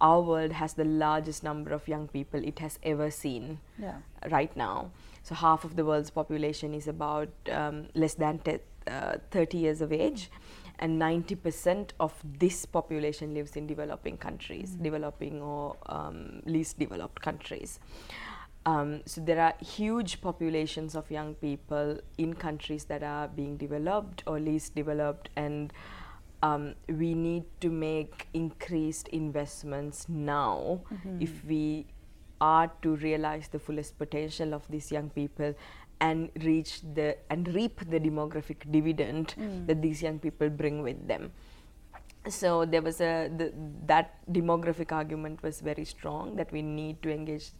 our 0.00 0.20
world 0.20 0.52
has 0.52 0.74
the 0.74 0.84
largest 0.84 1.42
number 1.42 1.72
of 1.72 1.88
young 1.88 2.06
people 2.08 2.42
it 2.44 2.58
has 2.58 2.78
ever 2.82 3.10
seen 3.10 3.58
yeah 3.78 3.94
right 4.30 4.54
now. 4.56 4.90
So 5.22 5.34
half 5.34 5.64
of 5.64 5.74
the 5.76 5.84
world's 5.84 6.10
population 6.10 6.74
is 6.74 6.86
about 6.86 7.28
um, 7.50 7.86
less 7.94 8.14
than 8.14 8.40
uh, 8.86 9.16
30 9.30 9.58
years 9.58 9.80
of 9.80 9.92
age, 9.92 10.30
and 10.78 11.00
90% 11.00 11.90
of 12.00 12.12
this 12.38 12.66
population 12.66 13.34
lives 13.34 13.56
in 13.56 13.66
developing 13.66 14.16
countries, 14.16 14.70
developing 14.70 15.40
or 15.40 15.76
um, 15.86 16.42
least 16.44 16.78
developed 16.78 17.22
countries. 17.22 17.80
Um, 18.66 19.02
so 19.06 19.20
there 19.20 19.40
are 19.40 19.54
huge 19.64 20.20
populations 20.20 20.96
of 20.96 21.10
young 21.10 21.34
people 21.34 22.00
in 22.18 22.34
countries 22.34 22.84
that 22.86 23.02
are 23.02 23.28
being 23.28 23.56
developed 23.56 24.24
or 24.26 24.40
least 24.40 24.74
developed, 24.74 25.28
and 25.36 25.72
um, 26.42 26.74
we 26.88 27.14
need 27.14 27.44
to 27.60 27.70
make 27.70 28.26
increased 28.34 29.08
investments 29.08 30.08
now 30.08 30.80
if 31.20 31.44
we 31.44 31.86
are 32.40 32.70
to 32.82 32.96
realize 32.96 33.48
the 33.48 33.58
fullest 33.58 33.98
potential 33.98 34.52
of 34.52 34.66
these 34.68 34.92
young 34.92 35.08
people 35.10 35.54
and 36.00 36.30
reach 36.42 36.80
the 36.94 37.16
and 37.30 37.48
reap 37.54 37.80
the 37.90 37.98
demographic 37.98 38.70
dividend 38.70 39.32
hmm. 39.32 39.66
that 39.66 39.80
these 39.80 40.02
young 40.02 40.18
people 40.18 40.48
bring 40.48 40.82
with 40.82 41.06
them. 41.08 41.32
So 42.28 42.64
there 42.64 42.82
was 42.82 43.00
a 43.00 43.28
the, 43.28 43.52
that 43.86 44.18
demographic 44.30 44.92
argument 44.92 45.42
was 45.42 45.60
very 45.60 45.84
strong 45.84 46.36
that 46.36 46.52
we 46.52 46.62
need 46.62 47.02
to 47.02 47.10
engage 47.10 47.50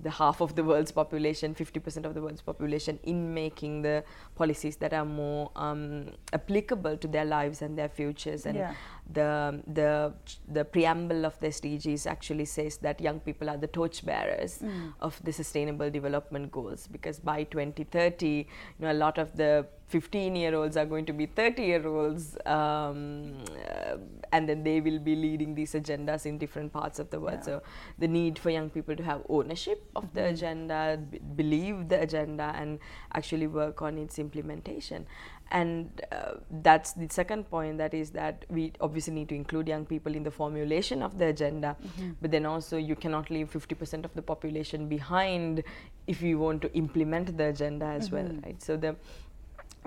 the 0.00 0.10
half 0.10 0.40
of 0.42 0.54
the 0.54 0.62
world's 0.62 0.92
population 0.92 1.54
50% 1.54 2.04
of 2.04 2.12
the 2.14 2.20
world's 2.20 2.42
population 2.42 2.98
in 3.02 3.32
making 3.32 3.82
the 3.82 4.04
policies 4.34 4.76
that 4.76 4.92
are 4.92 5.04
more 5.06 5.50
um, 5.56 6.10
applicable 6.32 6.96
to 6.98 7.08
their 7.08 7.24
lives 7.24 7.62
and 7.62 7.78
their 7.78 7.88
futures. 7.88 8.44
And 8.46 8.56
Yeah. 8.58 8.74
the 9.12 9.62
the 9.78 10.12
the 10.52 10.64
preamble 10.64 11.24
of 11.24 11.38
the 11.40 11.46
SDGs 11.48 12.06
actually 12.06 12.44
says 12.44 12.78
that 12.78 13.00
young 13.00 13.20
people 13.20 13.48
are 13.48 13.56
the 13.56 13.68
torchbearers 13.68 14.62
of 15.00 15.20
the 15.22 15.32
sustainable 15.32 15.90
development 15.90 16.50
goals. 16.50 16.88
Because 16.88 17.18
by 17.20 17.44
2030 17.44 18.26
you 18.28 18.44
know 18.80 18.90
a 18.92 18.98
lot 19.04 19.16
of 19.18 19.36
the 19.36 19.66
15 19.88 20.34
year 20.34 20.54
olds 20.54 20.76
are 20.76 20.84
going 20.84 21.06
to 21.06 21.12
be 21.12 21.26
30 21.26 21.62
year 21.62 21.86
olds 21.86 22.36
um, 22.44 23.34
uh, 23.70 23.96
and 24.32 24.48
then 24.48 24.64
they 24.64 24.80
will 24.80 24.98
be 24.98 25.14
leading 25.14 25.54
these 25.54 25.74
agendas 25.74 26.26
in 26.26 26.38
different 26.38 26.72
parts 26.72 26.98
of 26.98 27.08
the 27.10 27.20
world. 27.20 27.38
Yeah. 27.38 27.44
so 27.44 27.62
the 27.98 28.08
need 28.08 28.38
for 28.38 28.50
young 28.50 28.68
people 28.68 28.96
to 28.96 29.02
have 29.04 29.22
ownership 29.28 29.84
of 29.94 30.12
the 30.12 30.24
agenda 30.24 30.98
b- 31.10 31.20
believe 31.36 31.88
the 31.88 32.00
agenda 32.00 32.52
and 32.56 32.80
actually 33.14 33.46
work 33.46 33.80
on 33.80 33.96
its 33.96 34.18
implementation. 34.18 35.06
And 35.52 36.02
uh, 36.10 36.32
that's 36.50 36.92
the 36.94 37.06
second 37.08 37.48
point 37.48 37.78
that 37.78 37.94
is 37.94 38.10
that 38.10 38.44
we 38.48 38.72
obviously 38.80 39.14
need 39.14 39.28
to 39.28 39.36
include 39.36 39.68
young 39.68 39.86
people 39.86 40.16
in 40.16 40.24
the 40.24 40.30
formulation 40.32 41.02
of 41.04 41.18
the 41.18 41.26
agenda 41.26 41.76
but 42.20 42.32
then 42.32 42.44
also 42.46 42.76
you 42.76 42.96
cannot 42.96 43.30
leave 43.30 43.52
50% 43.52 44.04
of 44.04 44.12
the 44.14 44.22
population 44.22 44.88
behind 44.88 45.62
if 46.08 46.20
you 46.20 46.40
want 46.40 46.62
to 46.62 46.72
implement 46.74 47.36
the 47.38 47.44
agenda 47.44 47.86
as 47.86 48.10
well 48.10 48.28
right? 48.44 48.60
So 48.60 48.76
the 48.76 48.96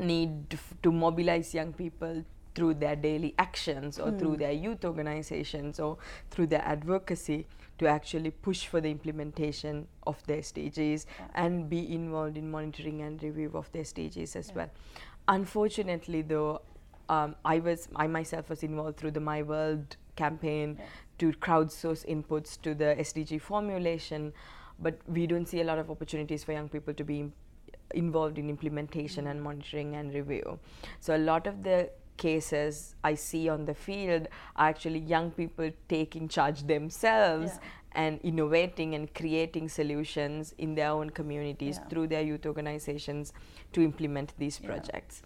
need 0.02 0.58
to, 0.84 0.92
mobilize 0.92 1.54
young 1.54 1.74
people 1.74 2.24
through 2.56 2.74
their 2.74 2.96
daily 2.96 3.34
actions 3.38 4.00
or 4.00 4.12
through 4.12 4.36
their 4.38 4.52
youth 4.52 4.84
organizations 4.84 5.80
or 5.80 5.98
through 6.32 6.48
their 6.48 6.64
advocacy 6.66 7.46
to 7.78 7.88
actually 7.88 8.32
push 8.32 8.66
for 8.68 8.82
the 8.82 8.90
implementation 8.90 9.88
of 10.06 10.22
their 10.28 10.40
SDGs 10.40 11.06
and 11.36 11.70
be 11.70 11.94
involved 11.94 12.38
in 12.38 12.50
monitoring 12.52 13.02
and 13.02 13.22
review 13.24 13.52
of 13.54 13.72
their 13.72 13.84
SDGs 13.84 14.36
as 14.36 14.54
well. 14.54 14.70
Unfortunately, 15.28 16.22
though, 16.22 16.62
um, 17.08 17.36
I 17.46 17.60
was 17.60 17.88
I 17.96 18.08
myself 18.08 18.50
was 18.50 18.64
involved 18.64 18.98
through 18.98 19.12
the 19.12 19.20
My 19.20 19.42
World 19.44 19.96
campaign 20.16 20.76
Yeah. 20.78 20.86
to 21.20 21.32
crowdsource 21.34 22.06
inputs 22.06 22.60
to 22.62 22.74
the 22.76 22.96
SDG 23.00 23.40
formulation, 23.40 24.34
but 24.80 25.00
we 25.08 25.28
don't 25.28 25.46
see 25.48 25.62
a 25.62 25.64
lot 25.64 25.78
of 25.80 25.90
opportunities 25.90 26.44
for 26.44 26.52
young 26.52 26.68
people 26.70 26.94
to 26.94 27.04
be 27.04 27.32
involved 27.94 28.38
in 28.38 28.50
implementation 28.50 29.28
and 29.28 29.42
monitoring 29.42 29.96
and 29.96 30.14
review. 30.14 30.60
So 31.00 31.16
a 31.16 31.18
lot 31.18 31.48
of 31.48 31.64
the 31.64 31.90
cases 32.18 32.96
I 33.04 33.16
see 33.16 33.48
on 33.50 33.66
the 33.66 33.74
field 33.74 34.28
are 34.56 34.68
actually 34.70 35.00
young 35.00 35.32
people 35.32 35.72
taking 35.88 36.28
charge 36.28 36.64
themselves 36.68 37.52
Yeah. 37.54 37.70
and 37.94 38.20
innovating 38.22 38.94
and 38.94 39.14
creating 39.14 39.70
solutions 39.70 40.54
in 40.58 40.76
their 40.76 40.90
own 40.90 41.10
communities 41.12 41.78
Yeah. 41.78 41.88
through 41.88 42.08
their 42.08 42.22
youth 42.22 42.46
organizations 42.46 43.34
to 43.74 43.82
implement 43.82 44.34
these 44.38 44.60
Yeah. 44.60 44.68
projects 44.68 45.24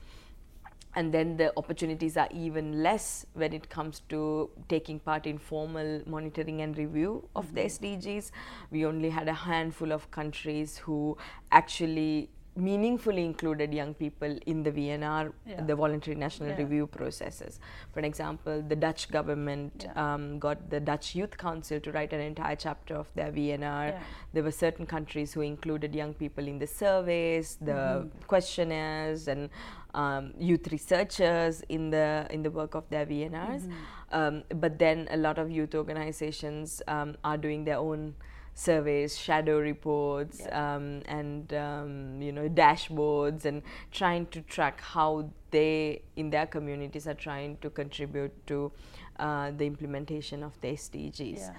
and 0.96 1.14
then 1.14 1.38
the 1.38 1.52
opportunities 1.58 2.18
are 2.18 2.30
even 2.32 2.84
less 2.84 3.26
when 3.34 3.52
it 3.54 3.70
comes 3.70 4.02
to 4.10 4.50
taking 4.70 5.00
part 5.00 5.26
in 5.26 5.38
formal 5.38 6.02
monitoring 6.06 6.62
and 6.62 6.78
review 6.78 7.28
of 7.36 7.54
the 7.56 7.62
mm-hmm. 7.62 7.86
SDGs. 7.86 8.32
We 8.70 8.86
only 8.86 9.10
had 9.10 9.28
a 9.28 9.34
handful 9.34 9.92
of 9.92 10.12
countries 10.12 10.78
who 10.78 11.18
actually 11.52 12.30
meaningfully 12.56 13.26
included 13.26 13.74
young 13.74 13.94
people 13.96 14.38
in 14.46 14.62
the 14.64 14.72
VNR, 14.72 15.34
Yeah. 15.46 15.62
the 15.66 15.76
voluntary 15.76 16.16
national 16.16 16.50
Yeah. 16.50 16.58
review 16.58 16.86
processes. 16.88 17.60
For 17.94 18.02
example, 18.02 18.62
the 18.62 18.76
Dutch 18.76 19.10
government 19.10 19.86
Yeah. 19.86 20.14
um, 20.14 20.40
got 20.40 20.70
the 20.70 20.80
Dutch 20.80 21.16
Youth 21.16 21.38
Council 21.38 21.80
to 21.80 21.92
write 21.92 22.14
an 22.14 22.20
entire 22.22 22.56
chapter 22.56 22.96
of 22.96 23.12
their 23.16 23.32
VNR. 23.32 24.00
There 24.34 24.44
were 24.44 24.52
certain 24.52 24.86
countries 24.86 25.34
who 25.34 25.42
included 25.42 25.96
young 25.96 26.14
people 26.14 26.48
in 26.48 26.60
the 26.60 26.68
surveys, 26.68 27.56
the 27.58 27.72
Mm-hmm. 27.74 28.28
questionnaires, 28.28 29.28
and 29.28 29.50
um, 29.96 30.34
youth 30.40 30.72
researchers 30.72 31.62
in 31.70 31.92
the 31.92 32.26
in 32.32 32.42
the 32.42 32.50
work 32.52 32.74
of 32.76 32.88
their 32.90 33.06
VNRs. 33.06 33.64
Mm-hmm. 33.68 34.16
Um, 34.20 34.44
but 34.60 34.78
then 34.80 35.08
a 35.12 35.18
lot 35.18 35.38
of 35.38 35.50
youth 35.52 35.76
organizations 35.76 36.82
um, 36.88 37.16
are 37.24 37.38
doing 37.38 37.64
their 37.66 37.78
own 37.78 38.16
surveys, 38.56 39.18
shadow 39.18 39.60
reports, 39.60 40.42
Yeah. 40.46 40.76
um, 40.76 41.02
and 41.08 41.54
um, 41.54 42.22
you 42.22 42.32
know 42.32 42.48
dashboards, 42.50 43.46
and 43.46 43.62
trying 43.92 44.26
to 44.28 44.42
track 44.42 44.82
how 44.82 45.30
they 45.52 46.02
in 46.16 46.30
their 46.30 46.46
communities 46.48 47.08
are 47.08 47.14
trying 47.16 47.58
to 47.58 47.70
contribute 47.70 48.46
to 48.48 48.72
uh, 49.20 49.52
the 49.52 49.66
implementation 49.66 50.44
of 50.44 50.60
the 50.62 50.70
SDGs. 50.70 51.40
Yeah. 51.40 51.54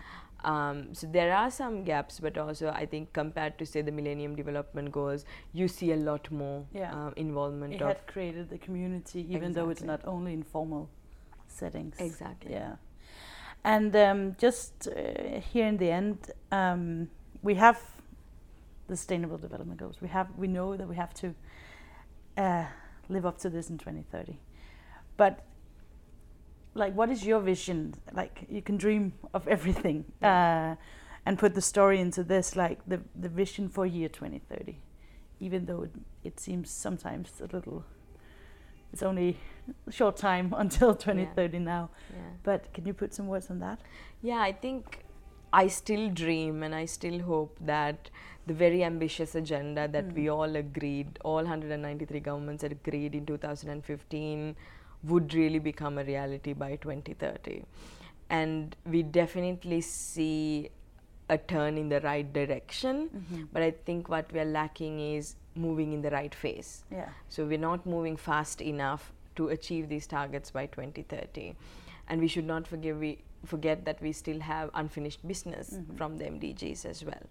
Um, 0.45 0.93
so 0.93 1.07
there 1.07 1.35
are 1.35 1.51
some 1.51 1.85
gaps, 1.85 2.21
but 2.21 2.37
also 2.37 2.69
I 2.69 2.85
think 2.85 3.13
compared 3.15 3.57
to 3.59 3.65
say 3.65 3.81
the 3.81 3.91
Millennium 3.93 4.37
Development 4.37 4.93
Goals, 4.93 5.25
you 5.55 5.69
see 5.69 5.93
a 5.93 5.97
lot 5.97 6.31
more 6.31 6.67
Yeah. 6.73 6.93
um, 6.93 7.15
involvement 7.17 7.75
It 7.75 7.81
of 7.83 7.89
had 7.89 8.07
created 8.07 8.51
the 8.51 8.59
community, 8.59 9.27
even 9.33 9.53
though 9.53 9.71
it's 9.71 9.83
not 9.83 10.03
only 10.05 10.35
in 10.35 10.43
formal 10.43 10.91
settings. 11.49 11.97
exactly. 11.99 12.53
Yeah. 12.53 12.77
And 13.65 13.97
um, 13.97 14.37
just 14.39 14.89
uh, 14.89 15.41
here 15.41 15.67
in 15.67 15.79
the 15.79 15.91
end, 15.91 16.31
um, 16.53 17.09
we 17.43 17.55
have 17.55 17.81
the 18.89 18.97
Sustainable 18.97 19.39
Development 19.39 19.81
Goals. 19.81 19.97
We 20.01 20.09
have, 20.09 20.29
we 20.37 20.47
know 20.49 20.77
that 20.77 20.87
we 20.87 20.97
have 20.97 21.15
to 21.15 21.35
uh, 22.37 22.67
live 23.09 23.25
up 23.25 23.39
to 23.39 23.51
this 23.51 23.71
in 23.71 23.79
2030. 23.79 24.39
But 25.17 25.45
like, 26.75 26.95
what 26.95 27.09
is 27.09 27.25
your 27.25 27.41
vision? 27.41 27.95
Like, 28.13 28.47
you 28.51 28.61
can 28.61 28.77
dream 28.77 29.13
of 29.33 29.47
everything, 29.57 30.05
uh, 30.23 30.75
and 31.27 31.39
put 31.39 31.55
the 31.55 31.63
story 31.63 32.01
into 32.01 32.23
this, 32.23 32.55
like 32.55 32.81
the 32.87 33.01
the 33.19 33.29
vision 33.29 33.69
for 33.69 33.87
year 33.87 34.09
2030. 34.09 34.79
Even 35.41 35.65
though 35.67 35.83
it, 35.83 35.93
it 36.23 36.41
seems 36.41 36.71
sometimes 36.71 37.41
a 37.41 37.55
little, 37.55 37.85
it's 38.95 39.03
only 39.03 39.37
a 39.89 39.93
short 39.93 40.17
time 40.17 40.55
until 40.65 40.95
2030 40.95 41.59
now. 41.59 41.91
Yeah. 42.11 42.19
But 42.45 42.73
can 42.73 42.87
you 42.87 42.95
put 42.95 43.13
some 43.13 43.27
words 43.27 43.51
on 43.51 43.59
that? 43.59 43.81
Yeah, 44.23 44.41
I 44.41 44.53
think 44.53 45.01
I 45.53 45.67
still 45.67 46.11
dream 46.11 46.63
and 46.63 46.75
I 46.75 46.85
still 46.85 47.19
hope 47.21 47.59
that 47.61 48.11
the 48.47 48.55
very 48.55 48.85
ambitious 48.85 49.35
agenda 49.35 49.89
that 49.89 50.13
we 50.13 50.27
hmm. 50.27 50.33
all 50.33 50.57
agreed, 50.57 51.19
all 51.25 51.43
193 51.43 52.21
governments 52.21 52.63
had 52.63 52.73
agreed 52.73 53.15
in 53.15 53.27
2015, 53.27 54.57
would 55.03 55.35
really 55.35 55.59
become 55.59 55.99
a 55.99 56.05
reality 56.05 56.53
by 56.53 56.77
2030. 56.77 57.65
And 58.31 58.77
we 58.87 59.03
definitely 59.03 59.81
see 59.81 60.71
a 61.29 61.39
turn 61.39 61.79
in 61.79 61.89
the 61.89 62.01
right 62.01 62.31
direction, 62.33 63.09
mm-hmm. 63.09 63.45
but 63.53 63.63
I 63.63 63.71
think 63.71 64.09
what 64.09 64.31
we 64.33 64.41
are 64.41 64.45
lacking 64.45 65.01
is 65.01 65.37
moving 65.55 65.93
in 65.93 66.03
the 66.03 66.11
right 66.11 66.35
phase. 66.35 66.85
Yeah. 66.91 67.09
So 67.29 67.47
we're 67.47 67.59
not 67.59 67.87
moving 67.87 68.17
fast 68.17 68.61
enough 68.61 69.13
to 69.37 69.49
achieve 69.49 69.89
these 69.89 70.07
targets 70.07 70.51
by 70.51 70.67
2030. 70.67 71.55
And 72.09 72.21
we 72.21 72.29
should 72.29 72.47
not 72.47 72.67
forget, 72.67 72.97
we, 72.97 73.19
forget 73.45 73.85
that 73.87 74.03
we 74.03 74.13
still 74.13 74.41
have 74.41 74.71
unfinished 74.75 75.27
business 75.27 75.71
mm-hmm. 75.71 75.97
from 75.97 76.19
the 76.19 76.25
MDGs 76.25 76.85
as 76.85 77.05
well. 77.05 77.23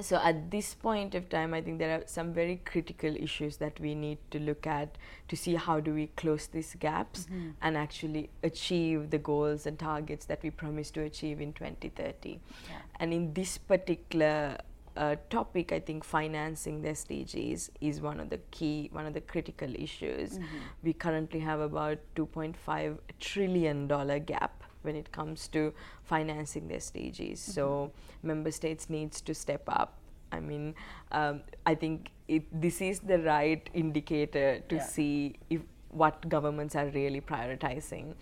So 0.00 0.16
at 0.16 0.50
this 0.50 0.74
point 0.74 1.14
of 1.14 1.28
time, 1.28 1.54
I 1.54 1.60
think 1.60 1.78
there 1.78 1.98
are 1.98 2.02
some 2.06 2.32
very 2.32 2.60
critical 2.64 3.14
issues 3.14 3.58
that 3.58 3.78
we 3.78 3.94
need 3.94 4.18
to 4.32 4.40
look 4.40 4.66
at 4.66 4.98
to 5.28 5.36
see 5.36 5.54
how 5.54 5.78
do 5.78 5.94
we 5.94 6.08
close 6.16 6.48
these 6.48 6.74
gaps 6.80 7.26
and 7.62 7.76
actually 7.76 8.30
achieve 8.42 9.10
the 9.10 9.18
goals 9.18 9.66
and 9.66 9.78
targets 9.78 10.26
that 10.26 10.42
we 10.42 10.50
promised 10.50 10.94
to 10.94 11.02
achieve 11.02 11.40
in 11.40 11.52
2030. 11.52 12.40
Yeah. 12.68 12.76
And 12.98 13.12
in 13.12 13.34
this 13.34 13.56
particular 13.56 14.58
uh, 14.96 15.16
topic, 15.30 15.70
I 15.70 15.78
think 15.78 16.02
financing 16.04 16.82
the 16.82 16.88
SDGs 16.88 17.70
is 17.80 18.00
one 18.00 18.18
of 18.18 18.30
the 18.30 18.38
key, 18.50 18.88
one 18.92 19.06
of 19.06 19.14
the 19.14 19.20
critical 19.20 19.72
issues. 19.74 20.38
We 20.82 20.92
currently 20.92 21.40
have 21.40 21.60
about 21.60 21.98
2.5 22.16 22.98
trillion 23.20 23.86
dollar 23.86 24.18
gap 24.18 24.63
when 24.84 24.96
it 24.96 25.10
comes 25.12 25.48
to 25.48 25.72
financing 26.02 26.68
the 26.68 26.74
SDGs. 26.74 27.38
So 27.38 27.90
member 28.22 28.50
states 28.50 28.88
needs 28.90 29.20
to 29.22 29.34
step 29.34 29.62
up. 29.68 29.94
I 30.32 30.40
mean, 30.40 30.74
um, 31.12 31.42
I 31.66 31.74
think 31.74 32.10
it, 32.28 32.44
this 32.60 32.80
is 32.80 33.00
the 33.00 33.18
right 33.20 33.68
indicator 33.74 34.60
to 34.68 34.76
Yeah. 34.76 34.82
see 34.82 35.36
if 35.50 35.62
what 35.90 36.28
governments 36.28 36.74
are 36.74 36.86
really 36.88 37.20
prioritizing. 37.20 38.14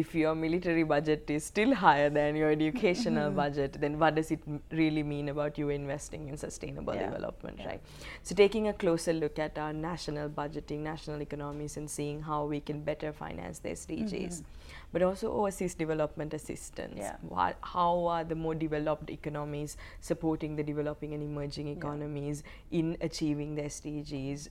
If 0.00 0.14
your 0.14 0.34
military 0.40 0.82
budget 0.92 1.30
is 1.36 1.44
still 1.44 1.74
higher 1.74 2.08
than 2.16 2.36
your 2.40 2.50
educational 2.50 3.28
mm-hmm. 3.28 3.36
budget, 3.36 3.78
then 3.84 3.98
what 4.02 4.14
does 4.18 4.30
it 4.30 4.40
really 4.70 5.02
mean 5.02 5.30
about 5.30 5.58
you 5.62 5.70
investing 5.76 6.28
in 6.28 6.36
sustainable 6.42 6.94
Yeah. 6.94 7.06
development, 7.06 7.58
Yeah. 7.58 7.68
right? 7.70 7.80
So, 8.22 8.36
taking 8.40 8.68
a 8.68 8.74
closer 8.84 9.12
look 9.12 9.38
at 9.46 9.58
our 9.64 9.72
national 9.72 10.28
budgeting, 10.40 10.84
national 10.90 11.22
economies, 11.22 11.76
and 11.76 11.90
seeing 11.96 12.22
how 12.30 12.44
we 12.54 12.60
can 12.60 12.82
better 12.90 13.12
finance 13.12 13.58
the 13.66 13.70
SDGs, 13.70 14.42
mm-hmm. 14.42 14.92
but 14.92 15.02
also 15.08 15.32
overseas 15.32 15.74
development 15.74 16.38
assistance. 16.40 16.98
Yeah. 16.98 17.16
What, 17.36 17.56
how 17.74 18.06
are 18.06 18.24
the 18.24 18.38
more 18.44 18.54
developed 18.54 19.10
economies 19.10 19.76
supporting 20.00 20.56
the 20.56 20.62
developing 20.62 21.12
and 21.14 21.22
emerging 21.22 21.68
economies 21.76 22.44
in 22.70 22.96
achieving 23.00 23.54
the 23.54 23.62
SDGs? 23.62 24.48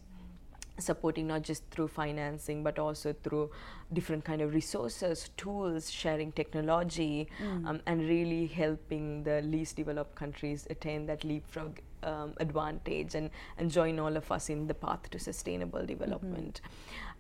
Supporting 0.78 1.28
not 1.28 1.42
just 1.42 1.64
through 1.72 1.88
financing 1.88 2.64
but 2.64 2.78
also 2.80 3.14
through 3.24 3.50
different 3.94 4.24
kind 4.24 4.42
of 4.42 4.54
resources 4.54 5.30
tools 5.38 5.92
sharing 5.92 6.32
technology 6.32 7.28
um, 7.66 7.82
and 7.86 8.02
really 8.02 8.46
helping 8.48 9.24
the 9.24 9.42
least 9.42 9.76
developed 9.76 10.16
countries 10.16 10.68
attain 10.70 11.06
that 11.06 11.24
leapfrog 11.24 11.80
um, 12.04 12.34
advantage 12.38 13.16
and, 13.16 13.30
and 13.58 13.72
join 13.72 14.00
all 14.00 14.16
of 14.16 14.32
us 14.32 14.50
in 14.50 14.68
the 14.68 14.74
path 14.74 15.10
to 15.10 15.18
sustainable 15.18 15.84
development. 15.86 16.62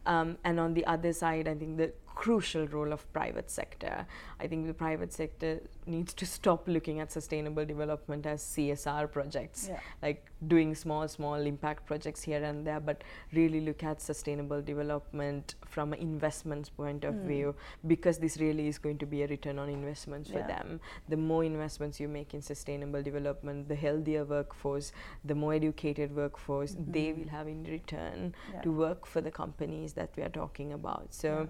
Um, 0.05 0.37
and 0.43 0.59
on 0.59 0.73
the 0.73 0.85
other 0.85 1.11
side 1.11 1.47
i 1.49 1.55
think 1.55 1.77
the 1.77 1.91
crucial 2.17 2.65
role 2.75 2.91
of 2.91 3.01
private 3.13 3.49
sector 3.55 3.95
i 4.43 4.47
think 4.47 4.65
the 4.65 4.73
private 4.73 5.13
sector 5.13 5.51
needs 5.85 6.13
to 6.21 6.25
stop 6.25 6.67
looking 6.67 6.99
at 6.99 7.11
sustainable 7.11 7.65
development 7.73 8.25
as 8.25 8.41
csr 8.53 9.05
projects 9.17 9.67
Yeah. 9.69 9.79
like 10.01 10.31
doing 10.53 10.73
small 10.75 11.07
small 11.07 11.45
impact 11.51 11.85
projects 11.91 12.23
here 12.29 12.43
and 12.49 12.65
there 12.69 12.79
but 12.79 13.03
really 13.33 13.61
look 13.67 13.83
at 13.91 14.01
sustainable 14.01 14.61
development 14.71 15.55
from 15.75 15.93
an 15.93 15.99
investments 15.99 16.69
point 16.81 17.03
of 17.03 17.13
hmm. 17.13 17.27
view 17.27 17.55
because 17.93 18.17
this 18.25 18.37
really 18.45 18.67
is 18.67 18.79
going 18.87 18.97
to 19.03 19.09
be 19.13 19.21
a 19.27 19.27
return 19.27 19.59
on 19.59 19.69
investments 19.69 20.31
for 20.31 20.39
Yeah. 20.39 20.47
them 20.53 20.79
the 21.15 21.21
more 21.31 21.43
investments 21.43 21.99
you 22.03 22.09
make 22.17 22.33
in 22.39 22.41
sustainable 22.41 23.07
development 23.11 23.67
the 23.73 23.79
healthier 23.85 24.25
workforce 24.33 24.91
the 25.33 25.37
more 25.45 25.53
educated 25.53 26.15
workforce 26.23 26.73
mm-hmm. 26.73 26.91
they 26.97 27.07
will 27.13 27.31
have 27.37 27.47
in 27.55 27.63
return 27.77 28.33
Yeah. 28.33 28.61
to 28.67 28.75
work 28.85 29.05
for 29.15 29.21
the 29.29 29.35
companies 29.41 29.97
that 30.01 30.09
we 30.17 30.23
are 30.29 30.35
talking 30.41 30.73
about 30.81 31.13
so 31.23 31.47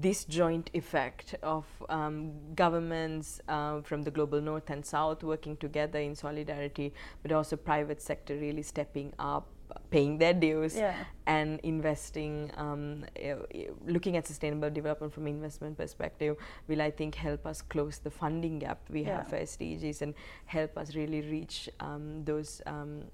this 0.00 0.24
joint 0.24 0.70
effect 0.74 1.34
of 1.42 1.64
um, 1.88 2.32
governments 2.54 3.40
um, 3.48 3.82
from 3.82 4.02
the 4.02 4.10
global 4.10 4.40
north 4.40 4.68
and 4.70 4.84
south 4.84 5.22
working 5.22 5.56
together 5.56 5.98
in 5.98 6.14
solidarity, 6.14 6.92
but 7.22 7.32
also 7.32 7.56
private 7.56 8.02
sector 8.02 8.34
really 8.36 8.62
stepping 8.62 9.12
up, 9.18 9.46
paying 9.90 10.18
their 10.18 10.34
dues, 10.34 10.76
Yeah. 10.76 10.94
and 11.26 11.60
investing, 11.60 12.50
um, 12.56 13.04
eh, 13.16 13.34
eh, 13.54 13.68
looking 13.86 14.16
at 14.16 14.26
sustainable 14.26 14.70
development 14.70 15.12
from 15.12 15.26
investment 15.26 15.76
perspective, 15.76 16.36
will 16.68 16.82
I 16.82 16.90
think 16.90 17.14
help 17.14 17.46
us 17.46 17.62
close 17.62 17.98
the 17.98 18.10
funding 18.10 18.58
gap 18.58 18.78
we 18.90 19.02
Yeah. 19.02 19.16
have 19.18 19.28
for 19.28 19.36
SDGs 19.36 20.02
and 20.02 20.14
help 20.46 20.76
us 20.76 20.94
really 20.94 21.20
reach 21.22 21.68
um, 21.80 22.24
those 22.24 22.60
um, 22.66 23.04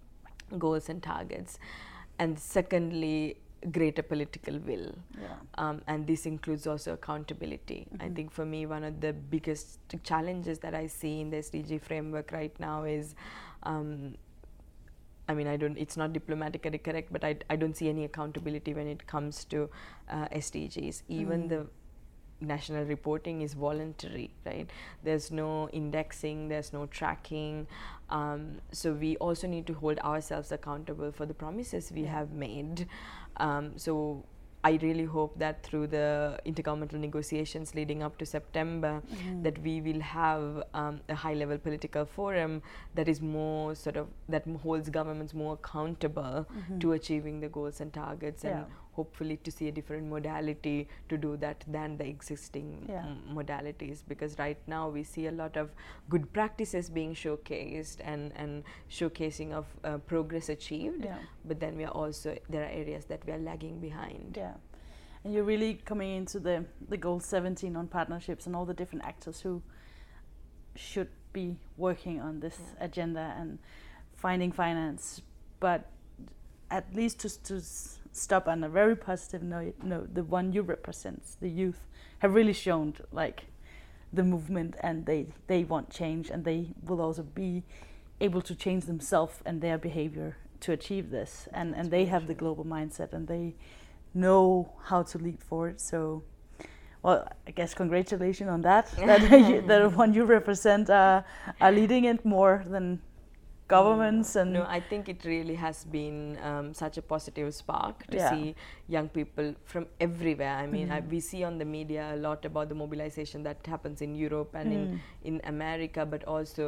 goals 0.59 0.89
and 0.89 1.03
targets. 1.03 1.59
And 2.19 2.39
secondly, 2.39 3.39
greater 3.71 4.03
political 4.03 4.59
will 4.59 4.95
Yeah. 5.21 5.37
um, 5.57 5.83
and 5.87 6.07
this 6.07 6.27
includes 6.27 6.67
also 6.67 6.95
accountability. 6.95 7.87
I 8.01 8.09
think 8.09 8.33
for 8.33 8.45
me, 8.45 8.67
one 8.67 8.85
of 8.85 9.01
the 9.01 9.13
biggest 9.13 9.79
challenges 10.03 10.59
that 10.61 10.75
I 10.75 10.87
see 10.89 11.21
in 11.21 11.31
the 11.31 11.37
SDG 11.39 11.81
framework 11.81 12.33
right 12.33 12.59
now 12.59 12.85
is. 12.85 13.15
Um, 13.63 14.17
I 15.29 15.35
mean, 15.35 15.47
I 15.47 15.57
don't. 15.57 15.79
It's 15.79 15.97
not 15.97 16.13
diplomatically 16.13 16.79
correct, 16.79 17.13
but 17.13 17.23
I, 17.25 17.37
I 17.49 17.55
don't 17.55 17.77
see 17.77 17.89
any 17.89 18.05
accountability 18.05 18.75
when 18.75 18.89
it 18.89 19.07
comes 19.07 19.45
to 19.47 19.71
uh, 20.11 20.27
SDGs. 20.29 21.03
Even 21.09 21.47
the 21.47 21.67
national 22.43 22.85
reporting 22.85 23.41
is 23.43 23.55
voluntary, 23.55 24.31
right? 24.45 24.69
There's 25.05 25.31
no 25.31 25.69
indexing, 25.71 26.49
there's 26.49 26.73
no 26.73 26.87
tracking. 26.87 27.67
Um, 28.11 28.59
so 28.73 28.93
we 28.93 29.17
also 29.17 29.47
need 29.47 29.67
to 29.69 29.75
hold 29.75 29.99
ourselves 30.01 30.53
accountable 30.53 31.13
for 31.13 31.25
the 31.27 31.35
promises 31.35 31.91
we 31.95 32.05
have 32.05 32.33
made. 32.33 32.87
Um, 33.39 33.73
so 33.77 34.25
I 34.65 34.79
really 34.83 35.05
hope 35.05 35.39
that 35.41 35.65
through 35.65 35.89
the 35.89 36.39
intergovernmental 36.47 37.01
negotiations 37.01 37.75
leading 37.75 38.03
up 38.03 38.17
to 38.19 38.27
September, 38.27 39.03
that 39.43 39.59
we 39.63 39.81
will 39.81 40.01
have 40.01 40.63
um, 40.73 41.01
a 41.09 41.17
high-level 41.17 41.59
political 41.59 42.05
forum 42.05 42.63
that 42.95 43.09
is 43.09 43.21
more 43.21 43.75
sort 43.75 43.97
of 43.97 44.07
that 44.29 44.45
holds 44.63 44.89
governments 44.89 45.35
more 45.35 45.55
accountable 45.55 46.47
to 46.79 46.93
achieving 46.93 47.41
the 47.41 47.49
goals 47.49 47.81
and 47.81 47.93
targets, 47.93 48.45
and 48.45 48.53
Yeah. 48.61 48.65
Hopefully 48.93 49.37
to 49.39 49.51
see 49.51 49.69
a 49.69 49.73
different 49.73 50.07
modality 50.09 50.89
to 51.09 51.17
do 51.17 51.37
that 51.39 51.65
than 51.67 51.97
the 51.97 52.07
existing 52.07 52.87
Yeah. 52.89 53.07
m- 53.07 53.23
modalities. 53.35 54.03
Because 54.07 54.39
right 54.39 54.59
now 54.67 54.89
we 54.89 55.03
see 55.03 55.27
a 55.27 55.33
lot 55.33 55.57
of 55.57 55.71
good 56.09 56.33
practices 56.33 56.91
being 56.91 57.15
showcased 57.15 58.01
and 58.05 58.33
and 58.37 58.65
showcasing 58.91 59.53
of 59.53 59.67
uh, 59.85 59.99
progress 59.99 60.49
achieved, 60.49 61.05
Yeah. 61.05 61.19
but 61.45 61.59
then 61.61 61.77
we 61.77 61.85
are 61.85 61.95
also 62.05 62.37
there 62.51 62.65
are 62.65 62.71
areas 62.83 63.07
that 63.07 63.25
we 63.27 63.33
are 63.33 63.39
lagging 63.39 63.81
behind. 63.81 64.37
Yeah. 64.37 64.55
And 65.25 65.33
you're 65.33 65.45
really 65.45 65.75
coming 65.75 66.17
into 66.17 66.41
the, 66.41 66.65
the 66.89 66.97
goal 66.97 67.21
17 67.21 67.77
on 67.77 67.87
partnerships 67.87 68.47
and 68.47 68.57
all 68.57 68.65
the 68.67 68.75
different 68.75 69.05
actors 69.05 69.41
who 69.41 69.63
should 70.75 71.09
be 71.33 71.57
working 71.77 72.21
on 72.21 72.41
this 72.41 72.59
Yeah. 72.59 72.85
agenda 72.87 73.35
and 73.39 73.59
finding 74.17 74.53
finance, 74.53 75.23
but 75.61 75.91
at 76.71 76.93
least 76.95 77.21
to, 77.21 77.29
to 77.45 77.57
s- 77.57 77.99
stop 78.13 78.47
on 78.47 78.63
a 78.63 78.69
very 78.69 78.97
positive 78.97 79.43
note, 79.43 80.15
the 80.15 80.25
one 80.25 80.53
you 80.53 80.63
represent, 80.63 81.23
the 81.41 81.49
youth, 81.49 81.81
have 82.21 82.35
really 82.35 82.53
shown 82.53 82.95
like 83.11 83.45
the 84.13 84.23
movement 84.23 84.77
and 84.81 85.07
they, 85.07 85.27
they 85.47 85.65
want 85.65 85.91
change 85.91 86.31
and 86.31 86.45
they 86.45 86.69
will 86.85 87.01
also 87.01 87.23
be 87.23 87.63
able 88.21 88.43
to 88.43 88.55
change 88.55 88.85
themselves 88.85 89.37
and 89.45 89.61
their 89.61 89.79
behavior 89.79 90.37
to 90.61 90.73
achieve 90.73 91.11
this. 91.11 91.49
And, 91.53 91.75
and 91.75 91.91
they 91.91 92.05
have 92.05 92.27
the 92.27 92.35
global 92.35 92.65
mindset 92.65 93.13
and 93.13 93.27
they 93.27 93.55
know 94.15 94.73
how 94.85 95.03
to 95.03 95.19
lead 95.19 95.43
forward. 95.43 95.81
So, 95.81 96.23
well, 97.03 97.27
I 97.47 97.51
guess 97.51 97.75
congratulations 97.75 98.49
on 98.49 98.63
that. 98.63 98.91
that 98.99 99.23
you, 99.31 99.63
the 99.63 99.89
one 99.89 100.13
you 100.13 100.25
represent 100.25 100.91
uh, 100.91 101.23
are 101.61 101.73
leading 101.73 102.05
it 102.05 102.25
more 102.25 102.65
than 102.69 103.01
governments 103.75 104.31
and 104.41 104.53
no 104.57 104.63
i 104.77 104.81
think 104.91 105.09
it 105.15 105.25
really 105.25 105.55
has 105.67 105.79
been 105.97 106.19
um, 106.51 106.67
such 106.83 106.97
a 107.03 107.03
positive 107.15 107.49
spark 107.61 108.07
to 108.13 108.17
Yeah. 108.19 108.31
see 108.31 108.55
young 108.97 109.09
people 109.19 109.49
from 109.73 109.85
everywhere 110.07 110.55
i 110.65 110.67
mean 110.75 110.91
I, 110.97 111.01
Mhm. 111.01 111.11
we 111.15 111.21
see 111.31 111.43
on 111.51 111.59
the 111.63 111.69
media 111.79 112.05
a 112.17 112.19
lot 112.27 112.45
about 112.51 112.69
the 112.73 112.79
mobilization 112.85 113.43
that 113.49 113.59
happens 113.75 114.03
in 114.07 114.15
europe 114.25 114.55
and 114.63 114.69
Mm. 114.73 114.77
in, 114.79 115.35
in 115.35 115.41
america 115.55 116.05
but 116.15 116.23
also 116.37 116.67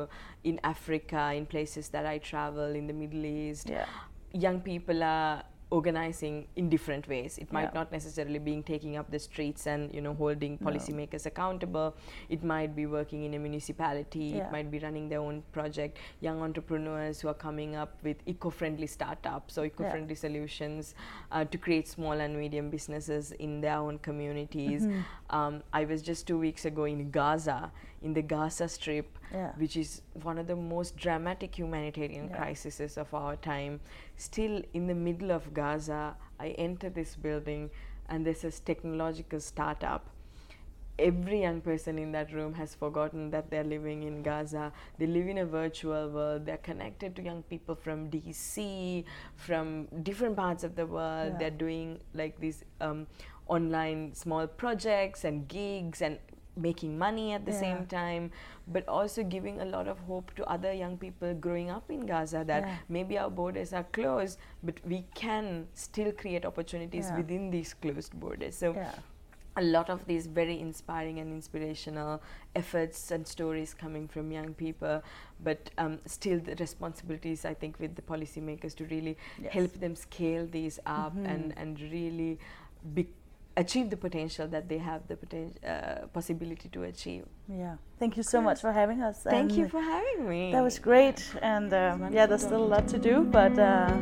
in 0.53 0.57
africa 0.75 1.23
in 1.40 1.47
places 1.57 1.90
that 1.95 2.07
i 2.14 2.17
travel 2.33 2.71
in 2.81 2.87
the 2.93 2.97
middle 3.03 3.25
east 3.25 3.71
yeah, 3.77 3.87
young 4.47 4.61
people 4.61 5.03
are 5.03 5.43
organizing 5.79 6.37
in 6.61 6.69
different 6.75 7.07
ways 7.13 7.37
it 7.45 7.53
might 7.57 7.69
Yeah. 7.71 7.79
not 7.81 7.93
necessarily 7.97 8.41
being 8.49 8.63
taking 8.73 8.97
up 9.01 9.11
the 9.15 9.21
streets 9.27 9.67
and 9.73 9.95
you 9.97 10.03
know 10.07 10.15
holding 10.23 10.53
No. 10.61 10.67
policymakers 10.69 11.27
accountable 11.31 11.89
it 12.37 12.45
might 12.53 12.75
be 12.81 12.87
working 12.99 13.25
in 13.29 13.35
a 13.39 13.41
municipality 13.47 14.27
Yeah. 14.27 14.45
it 14.47 14.53
might 14.57 14.71
be 14.75 14.79
running 14.87 15.09
their 15.13 15.23
own 15.29 15.43
project 15.59 15.99
young 16.29 16.43
entrepreneurs 16.49 17.21
who 17.21 17.29
are 17.33 17.39
coming 17.47 17.75
up 17.85 17.93
with 18.09 18.23
eco-friendly 18.35 18.89
startups 18.97 19.59
or 19.59 19.65
eco-friendly 19.71 20.15
solutions 20.27 20.95
uh, 21.33 21.45
to 21.55 21.59
create 21.67 21.89
small 21.97 22.25
and 22.29 22.39
medium 22.45 22.71
businesses 22.77 23.33
in 23.49 23.61
their 23.67 23.79
own 23.89 23.99
communities 24.11 24.87
Mhm. 24.87 25.03
um, 25.39 25.63
i 25.81 25.85
was 25.95 26.01
just 26.11 26.27
two 26.33 26.39
weeks 26.47 26.65
ago 26.73 26.85
in 26.95 27.11
gaza 27.19 27.59
in 28.03 28.15
the 28.21 28.23
gaza 28.35 28.69
strip 28.79 29.19
yeah. 29.35 29.53
which 29.57 29.77
is 29.77 30.03
one 30.23 30.38
of 30.38 30.47
the 30.47 30.57
most 30.57 30.97
dramatic 30.97 31.59
humanitarian 31.59 32.29
Yeah. 32.29 32.37
crises 32.37 32.97
of 32.97 33.12
our 33.12 33.37
time. 33.37 33.81
Still, 34.16 34.62
in 34.73 34.87
the 34.87 34.94
middle 34.94 35.31
of 35.33 35.53
Gaza, 35.53 36.16
I 36.38 36.49
enter 36.51 36.88
this 36.88 37.16
building 37.16 37.70
and 38.09 38.25
there's 38.27 38.42
this 38.42 38.61
technological 38.61 39.40
startup. 39.40 40.11
Every 40.97 41.40
young 41.42 41.61
person 41.61 41.99
in 41.99 42.12
that 42.12 42.33
room 42.33 42.55
has 42.55 42.77
forgotten 42.77 43.31
that 43.31 43.51
they're 43.51 43.64
living 43.64 44.05
in 44.05 44.23
Gaza. 44.23 44.73
They 44.97 45.09
live 45.09 45.27
in 45.27 45.38
a 45.38 45.44
virtual 45.44 46.09
world. 46.11 46.47
They're 46.47 46.57
connected 46.59 47.16
to 47.16 47.23
young 47.23 47.42
people 47.42 47.75
from 47.75 48.09
DC, 48.11 49.05
from 49.35 49.87
different 50.05 50.37
parts 50.37 50.62
of 50.62 50.77
the 50.77 50.87
world. 50.87 51.33
Yeah. 51.33 51.38
They're 51.38 51.59
doing 51.66 51.99
like 52.14 52.38
these 52.38 52.62
um, 52.81 53.09
online 53.49 54.14
small 54.14 54.47
projects 54.47 55.25
and 55.25 55.49
gigs 55.49 56.01
and 56.01 56.18
making 56.57 56.97
money 56.99 57.33
at 57.33 57.45
the 57.45 57.53
Yeah. 57.53 57.61
same 57.61 57.87
time 57.87 58.31
but 58.67 58.87
also 58.88 59.23
giving 59.23 59.61
a 59.61 59.64
lot 59.64 59.88
of 59.88 59.99
hope 60.01 60.35
to 60.37 60.45
other 60.47 60.73
young 60.73 60.97
people 60.97 61.35
growing 61.35 61.71
up 61.71 61.90
in 61.90 62.07
Gaza 62.07 62.45
that 62.47 62.62
Yeah. 62.67 62.77
maybe 62.88 63.19
our 63.19 63.31
borders 63.31 63.73
are 63.73 63.85
closed 63.85 64.38
but 64.62 64.79
we 64.87 65.05
can 65.14 65.67
still 65.75 66.12
create 66.12 66.45
opportunities 66.47 67.09
Yeah. 67.11 67.17
within 67.17 67.51
these 67.51 67.75
closed 67.75 68.19
borders 68.21 68.55
so 68.57 68.73
a 69.57 69.62
lot 69.62 69.88
of 69.88 70.05
these 70.07 70.27
very 70.27 70.59
inspiring 70.61 71.21
and 71.21 71.33
inspirational 71.33 72.21
efforts 72.57 73.11
and 73.12 73.25
stories 73.27 73.73
coming 73.73 74.09
from 74.09 74.33
young 74.33 74.53
people 74.55 75.01
but 75.45 75.71
um, 75.79 76.01
still 76.07 76.40
the 76.40 76.57
responsibilities 76.57 77.45
i 77.45 77.55
think 77.55 77.79
with 77.79 77.95
the 77.95 78.03
policymakers 78.03 78.75
to 78.75 78.85
really 78.87 79.17
Yes. 79.40 79.53
help 79.53 79.73
them 79.75 79.95
scale 79.95 80.47
these 80.47 80.81
up 80.87 81.14
and, 81.17 81.53
Mhm. 81.53 81.62
and 81.62 81.81
really 81.81 82.38
be, 82.95 83.07
achieve 83.57 83.88
the 83.90 83.97
potential 83.97 84.47
that 84.49 84.69
they 84.69 84.79
have 84.79 85.07
the 85.09 85.17
poten- 85.17 85.55
uh, 85.64 86.07
possibility 86.09 86.69
to 86.69 86.83
achieve 86.83 87.25
Yeah. 87.49 87.77
Thank 87.99 88.17
you 88.17 88.23
so 88.23 88.40
much 88.40 88.61
for 88.61 88.73
having 88.73 89.01
us. 89.03 89.23
thank 89.23 89.53
you 89.53 89.69
for 89.69 89.81
having 89.81 90.29
me 90.29 90.53
That 90.53 90.62
was 90.62 90.79
great, 90.79 91.21
and 91.43 91.73
um, 91.73 92.12
yeah, 92.12 92.27
there's 92.27 92.43
still 92.43 92.62
a 92.64 92.71
lot 92.77 92.88
to 92.88 92.99
do, 92.99 93.23
but 93.25 93.57
uh, 93.59 93.93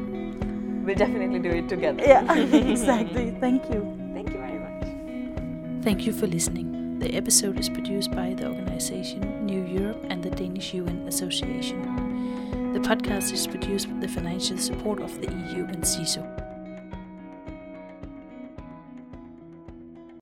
we'll 0.84 0.96
definitely 0.96 1.38
do 1.38 1.50
it 1.50 1.68
together 1.68 2.02
yeah, 2.02 2.32
exactly. 2.74 3.30
Thank 3.40 3.62
you. 3.72 3.80
thank 4.14 4.28
you 4.32 4.38
very 4.38 4.58
much 4.58 5.82
Thank 5.84 6.06
you 6.06 6.12
for 6.12 6.26
listening. 6.28 6.98
The 7.00 7.14
episode 7.16 7.58
is 7.58 7.68
produced 7.68 8.12
by 8.12 8.34
the 8.34 8.46
organization 8.46 9.44
New 9.44 9.64
Europe 9.64 10.04
and 10.10 10.22
the 10.22 10.30
Danish 10.30 10.72
UN 10.74 11.08
Association. 11.08 11.82
The 12.72 12.78
podcast 12.78 13.32
is 13.32 13.46
produced 13.48 13.88
with 13.88 14.00
the 14.00 14.06
financial 14.08 14.56
support 14.58 15.00
of 15.02 15.20
the 15.20 15.28
EU 15.32 15.64
and 15.64 15.82
CISU. 15.82 16.22